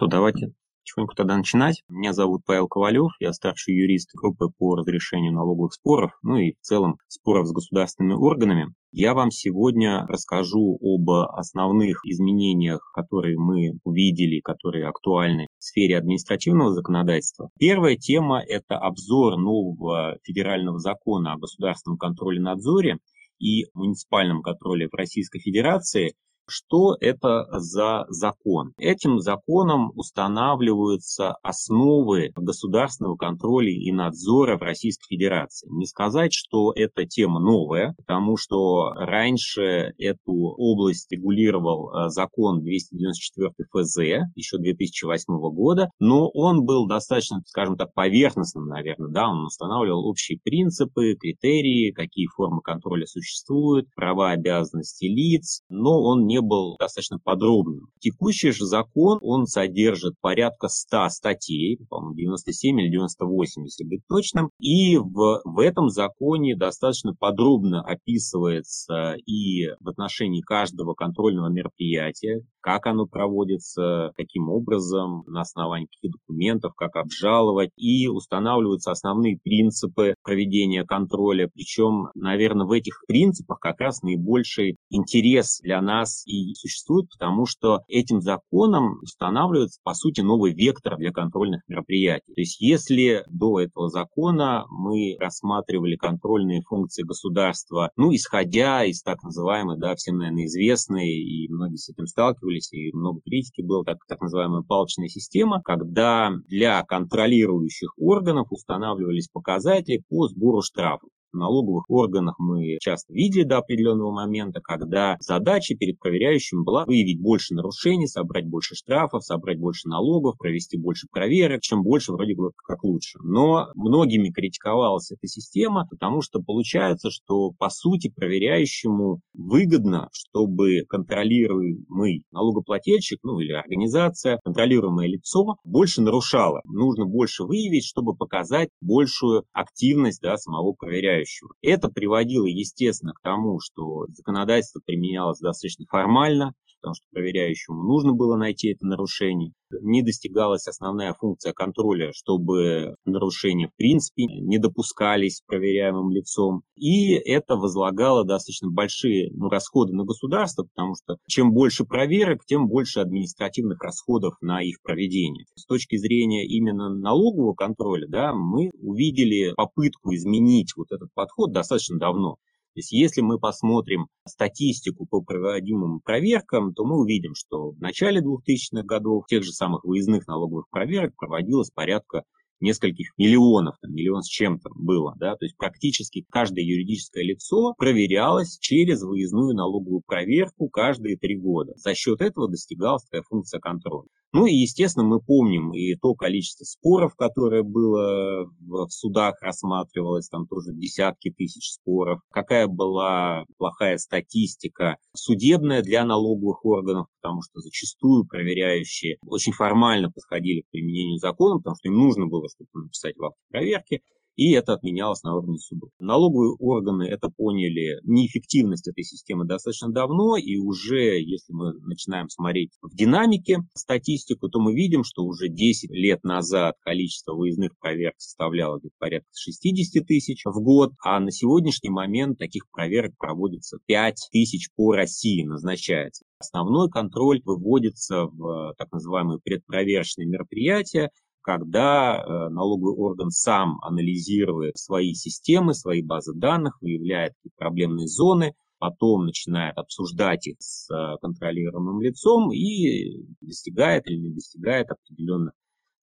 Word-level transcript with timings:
что, 0.00 0.06
давайте 0.06 0.54
потихоньку 0.80 1.14
тогда 1.14 1.36
начинать. 1.36 1.82
Меня 1.90 2.14
зовут 2.14 2.40
Павел 2.46 2.68
Ковалев, 2.68 3.12
я 3.20 3.34
старший 3.34 3.74
юрист 3.74 4.08
группы 4.14 4.46
по 4.48 4.74
разрешению 4.74 5.34
налоговых 5.34 5.74
споров, 5.74 6.12
ну 6.22 6.38
и 6.38 6.52
в 6.52 6.60
целом 6.62 6.96
споров 7.06 7.46
с 7.48 7.52
государственными 7.52 8.14
органами. 8.14 8.72
Я 8.92 9.12
вам 9.12 9.30
сегодня 9.30 10.06
расскажу 10.06 10.78
об 10.80 11.10
основных 11.10 12.00
изменениях, 12.06 12.90
которые 12.94 13.36
мы 13.36 13.78
увидели, 13.84 14.40
которые 14.40 14.88
актуальны 14.88 15.48
в 15.58 15.64
сфере 15.64 15.98
административного 15.98 16.72
законодательства. 16.72 17.50
Первая 17.58 17.96
тема– 17.96 18.42
это 18.48 18.78
обзор 18.78 19.36
нового 19.36 20.16
федерального 20.22 20.78
закона 20.78 21.34
о 21.34 21.38
государственном 21.38 21.98
контроле 21.98 22.40
надзоре 22.40 22.96
и 23.38 23.66
муниципальном 23.74 24.40
контроле 24.40 24.88
в 24.90 24.94
Российской 24.94 25.40
Федерации– 25.40 26.14
что 26.50 26.96
это 27.00 27.46
за 27.52 28.04
закон? 28.08 28.72
Этим 28.78 29.20
законом 29.20 29.92
устанавливаются 29.94 31.36
основы 31.42 32.32
государственного 32.34 33.16
контроля 33.16 33.70
и 33.70 33.92
надзора 33.92 34.58
в 34.58 34.62
Российской 34.62 35.14
Федерации. 35.14 35.68
Не 35.70 35.86
сказать, 35.86 36.32
что 36.32 36.72
эта 36.74 37.06
тема 37.06 37.40
новая, 37.40 37.94
потому 37.98 38.36
что 38.36 38.92
раньше 38.94 39.94
эту 39.98 40.32
область 40.56 41.10
регулировал 41.10 41.90
э, 41.90 42.08
закон 42.08 42.60
294 42.60 43.50
ФЗ 43.70 43.96
еще 44.34 44.58
2008 44.58 45.24
года, 45.54 45.88
но 45.98 46.28
он 46.30 46.64
был 46.64 46.86
достаточно, 46.86 47.42
скажем 47.46 47.76
так, 47.76 47.92
поверхностным, 47.94 48.66
наверное, 48.66 49.10
да, 49.10 49.28
он 49.28 49.44
устанавливал 49.44 50.06
общие 50.06 50.38
принципы, 50.42 51.14
критерии, 51.14 51.92
какие 51.92 52.26
формы 52.26 52.60
контроля 52.62 53.06
существуют, 53.06 53.86
права, 53.94 54.30
обязанности 54.30 55.04
лиц, 55.04 55.62
но 55.68 56.02
он 56.02 56.26
не 56.26 56.39
был 56.40 56.76
достаточно 56.78 57.18
подробным. 57.18 57.88
Текущий 57.98 58.50
же 58.50 58.64
закон, 58.64 59.18
он 59.22 59.46
содержит 59.46 60.14
порядка 60.20 60.68
100 60.68 61.08
статей, 61.10 61.78
по-моему, 61.88 62.14
97 62.14 62.80
или 62.80 62.90
98, 62.90 63.62
если 63.64 63.84
быть 63.84 64.00
точным, 64.08 64.50
и 64.58 64.96
в, 64.96 65.40
в 65.44 65.58
этом 65.58 65.88
законе 65.88 66.56
достаточно 66.56 67.14
подробно 67.14 67.82
описывается 67.82 69.14
и 69.26 69.68
в 69.80 69.88
отношении 69.88 70.40
каждого 70.40 70.94
контрольного 70.94 71.48
мероприятия, 71.48 72.42
как 72.60 72.86
оно 72.86 73.06
проводится, 73.06 74.12
каким 74.16 74.48
образом, 74.48 75.24
на 75.26 75.42
основании 75.42 75.86
каких 75.86 76.12
документов, 76.12 76.74
как 76.74 76.96
обжаловать, 76.96 77.70
и 77.76 78.08
устанавливаются 78.08 78.90
основные 78.90 79.38
принципы 79.42 80.14
проведения 80.22 80.84
контроля. 80.84 81.48
Причем, 81.52 82.08
наверное, 82.14 82.66
в 82.66 82.72
этих 82.72 83.02
принципах 83.06 83.58
как 83.60 83.80
раз 83.80 84.02
наибольший 84.02 84.76
интерес 84.90 85.60
для 85.62 85.80
нас 85.80 86.26
и 86.26 86.54
существует, 86.54 87.08
потому 87.10 87.46
что 87.46 87.80
этим 87.88 88.20
законом 88.20 88.98
устанавливается, 89.02 89.80
по 89.82 89.94
сути, 89.94 90.20
новый 90.20 90.52
вектор 90.52 90.96
для 90.96 91.12
контрольных 91.12 91.62
мероприятий. 91.68 92.32
То 92.34 92.40
есть, 92.40 92.60
если 92.60 93.24
до 93.28 93.60
этого 93.60 93.88
закона 93.88 94.64
мы 94.70 95.16
рассматривали 95.18 95.96
контрольные 95.96 96.62
функции 96.62 97.02
государства, 97.02 97.90
ну, 97.96 98.14
исходя 98.14 98.84
из 98.84 99.02
так 99.02 99.22
называемой, 99.22 99.78
да, 99.78 99.94
всем, 99.94 100.18
наверное, 100.18 100.46
известной, 100.46 101.10
и 101.10 101.48
многие 101.48 101.76
с 101.76 101.88
этим 101.88 102.06
сталкивались, 102.06 102.49
сталкивались, 102.50 102.72
и 102.72 102.92
много 102.92 103.20
критики 103.20 103.62
было, 103.62 103.84
так, 103.84 103.98
так 104.06 104.20
называемая 104.20 104.62
палочная 104.62 105.08
система, 105.08 105.62
когда 105.62 106.32
для 106.48 106.82
контролирующих 106.82 107.92
органов 107.98 108.48
устанавливались 108.50 109.28
показатели 109.28 110.02
по 110.08 110.28
сбору 110.28 110.62
штрафов 110.62 111.10
налоговых 111.32 111.84
органах 111.88 112.36
мы 112.38 112.78
часто 112.80 113.12
видели 113.12 113.44
до 113.44 113.58
определенного 113.58 114.12
момента, 114.12 114.60
когда 114.60 115.16
задача 115.20 115.74
перед 115.74 115.98
проверяющим 115.98 116.64
была 116.64 116.84
выявить 116.84 117.20
больше 117.20 117.54
нарушений, 117.54 118.06
собрать 118.06 118.46
больше 118.46 118.74
штрафов, 118.74 119.24
собрать 119.24 119.58
больше 119.58 119.88
налогов, 119.88 120.36
провести 120.38 120.78
больше 120.78 121.06
проверок, 121.10 121.62
чем 121.62 121.82
больше 121.82 122.12
вроде 122.12 122.34
бы 122.34 122.50
как 122.56 122.82
лучше. 122.84 123.18
Но 123.22 123.68
многими 123.74 124.30
критиковалась 124.30 125.10
эта 125.10 125.26
система, 125.26 125.86
потому 125.88 126.22
что 126.22 126.42
получается, 126.42 127.10
что 127.10 127.52
по 127.58 127.70
сути 127.70 128.12
проверяющему 128.14 129.20
выгодно, 129.34 130.08
чтобы 130.12 130.82
контролируемый 130.88 132.24
налогоплательщик, 132.32 133.20
ну 133.22 133.40
или 133.40 133.52
организация, 133.52 134.40
контролируемое 134.44 135.06
лицо 135.06 135.56
больше 135.64 136.02
нарушало. 136.02 136.60
Нужно 136.64 137.06
больше 137.06 137.44
выявить, 137.44 137.84
чтобы 137.84 138.14
показать 138.16 138.70
большую 138.80 139.44
активность 139.52 140.20
да, 140.20 140.36
самого 140.36 140.72
проверяющего 140.72 141.19
управляющего. 141.20 141.54
Это 141.62 141.88
приводило, 141.88 142.46
естественно, 142.46 143.12
к 143.12 143.20
тому, 143.22 143.58
что 143.60 144.06
законодательство 144.08 144.80
применялось 144.84 145.38
достаточно 145.38 145.86
формально, 145.88 146.54
потому 146.80 146.94
что 146.94 147.04
проверяющему 147.12 147.82
нужно 147.82 148.12
было 148.12 148.36
найти 148.36 148.72
это 148.72 148.86
нарушение. 148.86 149.52
Не 149.82 150.02
достигалась 150.02 150.66
основная 150.66 151.14
функция 151.14 151.52
контроля, 151.52 152.10
чтобы 152.12 152.96
нарушения 153.04 153.68
в 153.68 153.76
принципе 153.76 154.24
не 154.24 154.58
допускались 154.58 155.42
проверяемым 155.46 156.10
лицом. 156.10 156.62
И 156.76 157.12
это 157.12 157.56
возлагало 157.56 158.24
достаточно 158.24 158.70
большие 158.70 159.30
ну, 159.32 159.48
расходы 159.48 159.92
на 159.92 160.04
государство, 160.04 160.64
потому 160.64 160.94
что 160.96 161.18
чем 161.28 161.52
больше 161.52 161.84
проверок, 161.84 162.44
тем 162.44 162.68
больше 162.68 163.00
административных 163.00 163.80
расходов 163.82 164.34
на 164.40 164.62
их 164.62 164.82
проведение. 164.82 165.44
С 165.54 165.66
точки 165.66 165.96
зрения 165.96 166.46
именно 166.46 166.88
налогового 166.88 167.54
контроля, 167.54 168.06
да, 168.08 168.34
мы 168.34 168.70
увидели 168.80 169.52
попытку 169.54 170.14
изменить 170.14 170.72
вот 170.76 170.90
этот 170.90 171.12
подход 171.14 171.52
достаточно 171.52 171.98
давно. 171.98 172.36
То 172.74 172.78
есть 172.78 172.92
если 172.92 173.20
мы 173.20 173.38
посмотрим 173.38 174.06
статистику 174.26 175.06
по 175.06 175.20
проводимым 175.20 176.00
проверкам, 176.00 176.72
то 176.72 176.84
мы 176.84 176.98
увидим, 177.00 177.34
что 177.34 177.72
в 177.72 177.80
начале 177.80 178.20
2000-х 178.20 178.84
годов 178.84 179.26
тех 179.26 179.42
же 179.42 179.52
самых 179.52 179.84
выездных 179.84 180.26
налоговых 180.28 180.66
проверок 180.70 181.16
проводилось 181.16 181.70
порядка 181.70 182.22
нескольких 182.60 183.12
миллионов, 183.16 183.76
там, 183.80 183.92
миллион 183.92 184.22
с 184.22 184.28
чем-то 184.28 184.70
было, 184.74 185.14
да, 185.18 185.34
то 185.34 185.46
есть 185.46 185.56
практически 185.56 186.24
каждое 186.30 186.62
юридическое 186.62 187.24
лицо 187.24 187.74
проверялось 187.76 188.58
через 188.58 189.02
выездную 189.02 189.56
налоговую 189.56 190.02
проверку 190.06 190.68
каждые 190.68 191.16
три 191.16 191.36
года. 191.36 191.72
За 191.76 191.94
счет 191.94 192.20
этого 192.20 192.48
достигалась 192.48 193.04
такая 193.04 193.22
функция 193.22 193.60
контроля. 193.60 194.08
Ну 194.32 194.46
и, 194.46 194.54
естественно, 194.54 195.04
мы 195.04 195.20
помним 195.20 195.72
и 195.72 195.96
то 195.96 196.14
количество 196.14 196.64
споров, 196.64 197.16
которое 197.16 197.64
было 197.64 198.48
в 198.60 198.88
судах, 198.90 199.42
рассматривалось, 199.42 200.28
там 200.28 200.46
тоже 200.46 200.72
десятки 200.72 201.30
тысяч 201.30 201.72
споров. 201.72 202.20
Какая 202.30 202.68
была 202.68 203.44
плохая 203.58 203.98
статистика 203.98 204.98
судебная 205.16 205.82
для 205.82 206.04
налоговых 206.04 206.64
органов, 206.64 207.08
потому 207.20 207.42
что 207.42 207.60
зачастую 207.60 208.24
проверяющие 208.24 209.16
очень 209.26 209.52
формально 209.52 210.12
подходили 210.12 210.60
к 210.60 210.70
применению 210.70 211.18
закона, 211.18 211.56
потому 211.56 211.74
что 211.76 211.88
им 211.88 211.96
нужно 211.96 212.26
было 212.26 212.48
что-то 212.48 212.78
написать 212.78 213.16
в 213.16 213.24
акте 213.24 213.40
проверки 213.50 214.02
и 214.40 214.52
это 214.52 214.72
отменялось 214.72 215.22
на 215.22 215.36
уровне 215.36 215.58
судов. 215.58 215.90
Налоговые 215.98 216.56
органы 216.58 217.02
это 217.02 217.28
поняли, 217.28 218.00
неэффективность 218.04 218.88
этой 218.88 219.04
системы 219.04 219.44
достаточно 219.44 219.92
давно, 219.92 220.38
и 220.38 220.56
уже, 220.56 221.20
если 221.20 221.52
мы 221.52 221.74
начинаем 221.74 222.30
смотреть 222.30 222.70
в 222.80 222.96
динамике 222.96 223.58
статистику, 223.74 224.48
то 224.48 224.58
мы 224.58 224.74
видим, 224.74 225.04
что 225.04 225.24
уже 225.24 225.48
10 225.48 225.90
лет 225.90 226.24
назад 226.24 226.76
количество 226.80 227.34
выездных 227.34 227.78
проверок 227.78 228.14
составляло 228.16 228.78
где-то 228.78 228.94
порядка 228.98 229.28
60 229.34 230.06
тысяч 230.06 230.42
в 230.46 230.58
год, 230.62 230.94
а 231.04 231.20
на 231.20 231.30
сегодняшний 231.32 231.90
момент 231.90 232.38
таких 232.38 232.64
проверок 232.70 233.18
проводится 233.18 233.76
5 233.84 234.28
тысяч 234.32 234.70
по 234.74 234.94
России 234.94 235.44
назначается. 235.44 236.24
Основной 236.38 236.88
контроль 236.88 237.42
выводится 237.44 238.24
в 238.24 238.74
так 238.78 238.90
называемые 238.90 239.38
предпроверочные 239.44 240.26
мероприятия, 240.26 241.10
когда 241.42 242.16
э, 242.18 242.48
налоговый 242.48 242.94
орган 242.94 243.30
сам 243.30 243.78
анализирует 243.82 244.78
свои 244.78 245.14
системы, 245.14 245.74
свои 245.74 246.02
базы 246.02 246.32
данных, 246.34 246.78
выявляет 246.80 247.34
проблемные 247.56 248.06
зоны, 248.06 248.54
потом 248.78 249.26
начинает 249.26 249.76
обсуждать 249.76 250.46
их 250.46 250.56
с 250.58 250.90
э, 250.90 251.16
контролируемым 251.20 252.00
лицом 252.00 252.52
и 252.52 253.24
достигает 253.40 254.06
или 254.06 254.16
не 254.16 254.30
достигает 254.30 254.90
определенных 254.90 255.52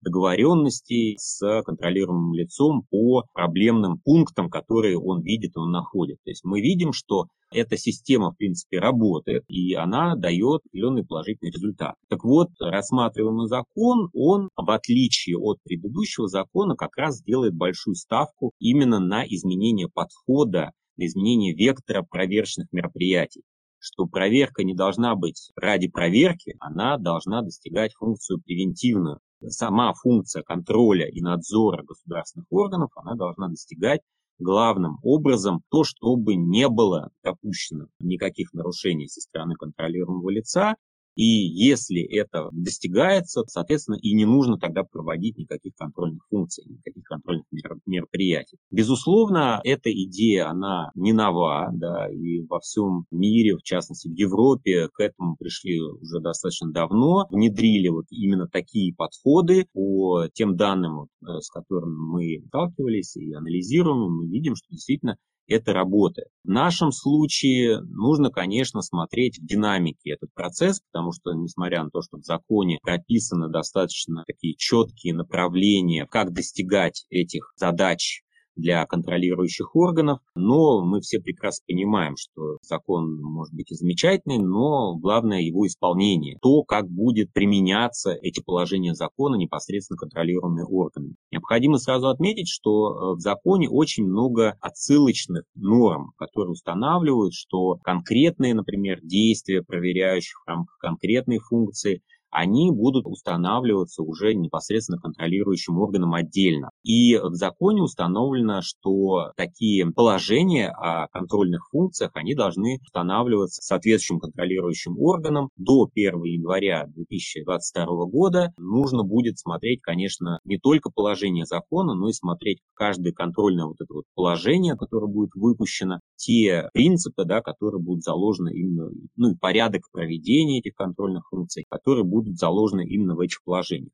договоренностей 0.02 1.18
с 1.20 1.62
контролируемым 1.64 2.34
лицом 2.34 2.86
по 2.90 3.24
проблемным 3.34 4.00
пунктам, 4.00 4.50
которые 4.50 4.98
он 4.98 5.22
видит 5.22 5.58
он 5.58 5.72
находит. 5.72 6.18
То 6.24 6.30
есть 6.30 6.44
мы 6.44 6.62
видим, 6.62 6.94
что 6.94 7.28
эта 7.52 7.78
система, 7.78 8.32
в 8.32 8.38
принципе, 8.38 8.80
работает, 8.80 9.44
и 9.48 9.74
она 9.74 10.16
дает 10.16 10.62
определенный 10.66 11.06
положительный 11.06 11.52
результат. 11.52 11.96
Так 12.10 12.24
вот, 12.24 12.50
рассматриваемый 12.60 13.48
закон, 13.48 14.10
он, 14.14 14.50
в 14.56 14.70
отличие 14.70 15.38
от 15.38 15.58
предыдущего 15.64 16.28
закона, 16.28 16.76
как 16.76 16.98
раз 16.98 17.22
делает 17.24 17.56
большую 17.56 17.96
ставку 17.96 18.52
именно 18.60 19.00
на 19.00 19.26
изменение 19.26 19.88
подхода, 19.88 20.72
на 20.98 21.06
изменение 21.06 21.54
вектора 21.54 22.04
проверочных 22.04 22.68
мероприятий 22.72 23.44
что 23.80 24.08
проверка 24.08 24.64
не 24.64 24.74
должна 24.74 25.16
быть 25.16 25.52
ради 25.56 25.88
проверки, 25.88 26.56
она 26.60 26.98
должна 26.98 27.44
достигать 27.44 27.94
функцию 27.94 28.42
превентивную 28.42 29.20
сама 29.48 29.94
функция 29.94 30.44
контроля 30.44 31.08
и 31.08 31.22
надзора 31.22 31.84
государственных 31.84 32.48
органов, 32.50 32.92
она 32.96 33.16
должна 33.16 33.48
достигать 33.50 34.02
главным 34.40 34.98
образом 35.04 35.62
то, 35.70 35.84
чтобы 35.84 36.36
не 36.36 36.68
было 36.70 37.10
допущено 37.24 37.88
никаких 38.00 38.54
нарушений 38.54 39.08
со 39.08 39.22
стороны 39.22 39.56
контролируемого 39.56 40.30
лица, 40.30 40.76
И 41.18 41.24
если 41.24 42.04
это 42.04 42.48
достигается, 42.52 43.42
соответственно, 43.48 43.96
и 43.96 44.14
не 44.14 44.26
нужно 44.26 44.60
тогда 44.60 44.84
проводить 44.84 45.36
никаких 45.40 45.74
контрольных 45.76 46.22
функций, 46.30 46.64
никаких 46.68 47.04
контрольных 47.06 47.46
мероприятий. 47.88 48.58
Безусловно, 48.70 49.60
эта 49.64 49.92
идея, 49.92 50.48
она 50.48 50.92
не 50.94 51.14
нова, 51.14 51.72
да, 51.74 52.08
и 52.08 52.42
во 52.48 52.60
всем 52.60 53.06
мире, 53.10 53.56
в 53.56 53.64
частности 53.64 54.08
в 54.08 54.12
Европе, 54.12 54.90
к 54.94 55.00
этому 55.00 55.36
пришли 55.38 55.82
уже 55.82 56.20
достаточно 56.20 56.72
давно, 56.72 57.26
внедрили 57.32 57.88
вот 57.88 58.06
именно 58.12 58.48
такие 58.48 58.94
подходы 58.94 59.66
по 59.74 60.28
тем 60.34 60.56
данным, 60.56 61.08
э, 61.24 61.40
с 61.40 61.50
которыми 61.50 61.96
мы 61.96 62.44
сталкивались 62.48 63.16
и 63.16 63.34
анализируем, 63.34 64.18
мы 64.18 64.28
видим, 64.28 64.56
что 64.56 64.68
действительно 64.70 65.18
это 65.48 65.74
работает. 65.74 66.28
В 66.44 66.50
нашем 66.50 66.92
случае 66.92 67.82
нужно, 67.82 68.30
конечно, 68.30 68.82
смотреть 68.82 69.40
в 69.40 69.46
динамике 69.46 70.12
этот 70.12 70.34
процесс, 70.34 70.82
потому 70.92 71.12
что, 71.12 71.34
несмотря 71.34 71.84
на 71.84 71.90
то, 71.90 72.02
что 72.02 72.18
в 72.18 72.24
законе 72.24 72.80
прописаны 72.82 73.50
достаточно 73.50 74.24
такие 74.28 74.56
четкие 74.56 75.14
направления, 75.14 76.06
как 76.06 76.34
достигать 76.34 77.06
этих 77.10 77.54
задач 77.56 78.24
для 78.58 78.86
контролирующих 78.86 79.76
органов, 79.76 80.20
но 80.36 80.84
мы 80.84 81.02
все 81.02 81.20
прекрасно 81.20 81.64
понимаем, 81.68 82.16
что 82.18 82.58
закон 82.62 83.22
может 83.22 83.54
быть 83.54 83.72
и 83.72 83.76
замечательный, 83.76 84.40
но 84.40 84.96
главное 84.96 85.42
его 85.42 85.66
исполнение, 85.66 86.38
то, 86.42 86.64
как 86.64 86.90
будет 86.90 87.32
применяться 87.32 88.14
эти 88.14 88.42
положения 88.42 88.94
закона 88.94 89.36
непосредственно 89.36 89.98
контролируемыми 89.98 90.66
органами. 90.68 91.16
Необходимо 91.32 91.78
сразу 91.78 92.08
отметить, 92.08 92.48
что 92.50 93.14
э, 93.14 93.16
в 93.16 93.20
законе 93.20 93.70
очень 93.70 94.06
много 94.06 94.58
отсылочных 94.62 95.44
норм, 95.56 96.12
которые 96.18 96.52
устанавливают, 96.52 97.34
что 97.34 97.76
конкретные, 97.84 98.54
например, 98.54 99.00
действия 99.02 99.62
проверяющих 99.62 100.44
в 100.46 100.48
рамках 100.48 100.78
конкретной 100.80 101.40
функции– 101.40 102.02
они 102.30 102.72
будут 102.72 103.06
устанавливаться 103.06 104.04
уже 104.04 104.34
непосредственно 104.34 105.00
контролирующим 105.00 105.78
органом 105.78 106.14
отдельно. 106.14 106.70
И 106.84 107.18
в 107.18 107.34
законе 107.34 107.82
установлено, 107.82 108.62
что 108.62 109.32
такие 109.36 109.92
положения 109.92 110.70
о 110.70 111.08
контрольных 111.08 111.68
функциях, 111.72 112.12
они 112.16 112.36
должны 112.36 112.80
устанавливаться 112.82 113.62
соответствующим 113.62 114.20
контролирующим 114.20 115.00
органом 115.00 115.50
до 115.58 115.90
1 115.94 116.24
января 116.24 116.86
2022 116.88 117.86
года. 118.06 118.54
Нужно 118.58 119.04
будет 119.04 119.40
смотреть, 119.40 119.82
конечно, 119.82 120.40
не 120.46 120.58
только 120.58 120.90
положение 120.90 121.46
закона, 121.46 121.94
но 121.94 122.10
и 122.10 122.14
смотреть 122.14 122.60
каждое 122.74 123.14
контрольное 123.14 123.66
вот 123.66 123.78
это 123.80 123.94
вот 123.94 124.06
положение, 124.16 124.76
которое 124.76 125.08
будет 125.08 125.32
выпущено, 125.36 126.00
те 126.16 126.70
принципы, 126.74 127.26
да, 127.26 127.42
которые 127.42 127.82
будут 127.82 128.04
заложены 128.04 128.54
именно, 128.54 128.90
ну 129.16 129.32
и 129.32 129.36
порядок 129.36 129.84
проведения 129.92 130.60
этих 130.60 130.76
контрольных 130.76 131.28
функций, 131.30 131.66
которые 131.70 132.04
будут 132.04 132.17
будут 132.18 132.38
заложены 132.38 132.86
именно 132.88 133.16
в 133.16 133.20
этих 133.20 133.44
положениях. 133.44 133.92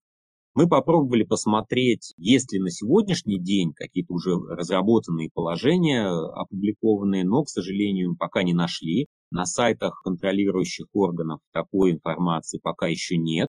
Мы 0.56 0.68
попробовали 0.68 1.24
посмотреть, 1.24 2.14
есть 2.16 2.54
ли 2.54 2.60
на 2.60 2.70
сегодняшний 2.70 3.40
день 3.40 3.74
какие-то 3.74 4.14
уже 4.14 4.36
разработанные 4.36 5.31
положения, 5.34 6.08
опубликованные, 6.08 7.24
но, 7.24 7.44
к 7.44 7.50
сожалению, 7.50 8.16
пока 8.16 8.44
не 8.44 8.54
нашли. 8.54 9.08
На 9.31 9.46
сайтах 9.46 10.02
контролирующих 10.04 10.86
органов 10.94 11.40
такой 11.54 11.94
информации 11.94 12.60
пока 12.62 12.86
еще 12.86 13.18
нет. 13.18 13.48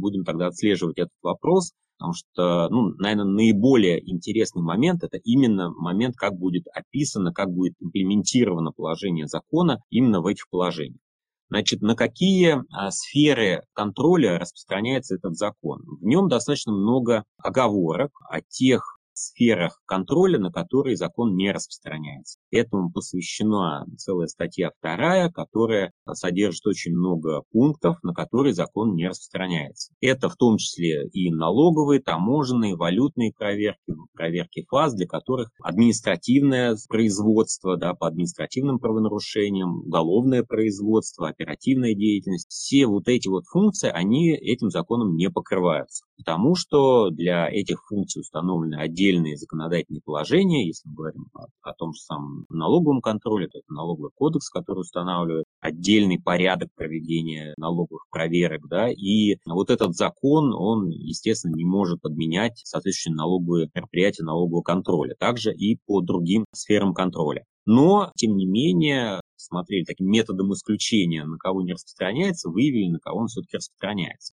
Будем 0.00 0.24
тогда 0.24 0.46
отслеживать 0.46 0.96
этот 0.96 1.12
вопрос, 1.22 1.72
потому 1.98 2.14
что, 2.14 2.68
ну, 2.70 2.94
наверное, 2.96 3.26
наиболее 3.26 4.00
интересный 4.10 4.62
момент– 4.62 5.02
это 5.04 5.18
именно 5.24 5.70
момент, 5.70 6.16
как 6.16 6.38
будет 6.38 6.64
описано, 6.72 7.34
как 7.34 7.50
будет 7.50 7.74
имплементировано 7.80 8.72
положение 8.72 9.26
закона 9.26 9.82
именно 9.90 10.22
в 10.22 10.26
этих 10.26 10.48
положениях. 10.48 11.00
Значит, 11.48 11.80
на 11.80 11.94
какие 11.94 12.62
а, 12.72 12.90
сферы 12.90 13.62
контроля 13.72 14.38
распространяется 14.38 15.14
этот 15.14 15.36
закон? 15.36 15.82
В 16.00 16.04
нем 16.04 16.28
достаточно 16.28 16.72
много 16.72 17.24
оговорок 17.38 18.10
о 18.28 18.40
тех 18.40 18.95
сферах 19.18 19.80
контроля, 19.86 20.38
на 20.38 20.50
которые 20.50 20.96
закон 20.96 21.34
не 21.36 21.52
распространяется. 21.52 22.38
Этому 22.50 22.90
посвящена 22.90 23.86
целая 23.96 24.26
статья 24.26 24.70
вторая, 24.78 25.30
которая 25.30 25.92
содержит 26.12 26.66
очень 26.66 26.92
много 26.92 27.42
пунктов, 27.52 27.96
на 28.02 28.14
которые 28.14 28.54
закон 28.54 28.94
не 28.94 29.08
распространяется. 29.08 29.92
Это 30.00 30.28
в 30.28 30.36
том 30.36 30.56
числе 30.58 31.08
и 31.08 31.30
налоговые, 31.30 32.00
таможенные, 32.00 32.76
валютные 32.76 33.32
проверки, 33.32 33.94
проверки 34.14 34.64
фаз, 34.68 34.94
для 34.94 35.06
которых 35.06 35.50
административное 35.62 36.76
производство 36.88 37.76
да, 37.76 37.94
по 37.94 38.06
административным 38.06 38.78
правонарушениям, 38.78 39.80
уголовное 39.86 40.42
производство, 40.42 41.28
оперативная 41.28 41.94
деятельность, 41.94 42.48
все 42.48 42.86
вот 42.86 43.08
эти 43.08 43.28
вот 43.28 43.44
функции, 43.46 43.90
они 43.90 44.34
этим 44.34 44.70
законом 44.70 45.14
не 45.14 45.30
покрываются. 45.30 46.05
Потому 46.16 46.54
что 46.54 47.10
для 47.10 47.48
этих 47.48 47.84
функций 47.86 48.20
установлены 48.20 48.76
отдельные 48.76 49.36
законодательные 49.36 50.00
положения, 50.02 50.66
если 50.66 50.88
мы 50.88 50.94
говорим 50.94 51.26
о, 51.34 51.46
о 51.62 51.74
том 51.74 51.92
же 51.92 52.00
самом 52.00 52.46
налоговом 52.48 53.00
контроле, 53.00 53.48
то 53.48 53.58
это 53.58 53.72
налоговый 53.72 54.10
кодекс, 54.14 54.48
который 54.48 54.80
устанавливает 54.80 55.44
отдельный 55.60 56.18
порядок 56.18 56.70
проведения 56.74 57.54
налоговых 57.58 58.06
проверок, 58.10 58.66
да, 58.68 58.88
и 58.90 59.36
вот 59.46 59.70
этот 59.70 59.94
закон, 59.94 60.54
он, 60.54 60.88
естественно, 60.88 61.54
не 61.54 61.64
может 61.64 62.00
подменять 62.00 62.60
соответствующие 62.64 63.14
налоговые 63.14 63.68
мероприятия 63.74 64.24
налогового 64.24 64.62
контроля, 64.62 65.14
также 65.18 65.54
и 65.54 65.78
по 65.86 66.00
другим 66.00 66.44
сферам 66.52 66.94
контроля. 66.94 67.44
Но, 67.66 68.12
тем 68.16 68.36
не 68.36 68.46
менее, 68.46 69.20
смотрели 69.36 69.84
таким 69.84 70.08
методом 70.08 70.52
исключения, 70.52 71.24
на 71.24 71.36
кого 71.36 71.62
не 71.62 71.72
распространяется, 71.72 72.48
выявили, 72.48 72.90
на 72.90 73.00
кого 73.00 73.20
он 73.20 73.26
все-таки 73.26 73.56
распространяется. 73.56 74.34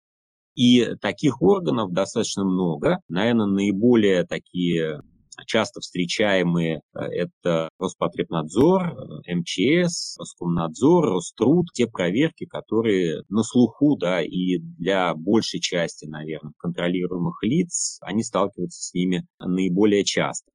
И 0.54 0.96
таких 1.00 1.40
органов 1.40 1.92
достаточно 1.92 2.44
много. 2.44 2.98
Наверное, 3.08 3.46
наиболее 3.46 4.24
такие 4.24 5.02
часто 5.46 5.80
встречаемые 5.80 6.80
э, 6.94 6.98
это 7.00 7.68
Роспотребнадзор, 7.78 9.22
э, 9.26 9.34
МЧС, 9.34 10.16
Роскомнадзор, 10.18 11.04
Роструд, 11.06 11.66
те 11.72 11.86
проверки, 11.86 12.46
которые 12.46 13.22
на 13.28 13.42
слуху, 13.42 13.96
да, 13.96 14.22
и 14.22 14.58
для 14.58 15.14
большей 15.14 15.60
части, 15.60 16.06
наверное, 16.06 16.52
контролируемых 16.58 17.42
лиц, 17.42 17.98
они 18.02 18.22
сталкиваются 18.22 18.82
с 18.82 18.94
ними 18.94 19.26
наиболее 19.38 20.04
часто. 20.04 20.50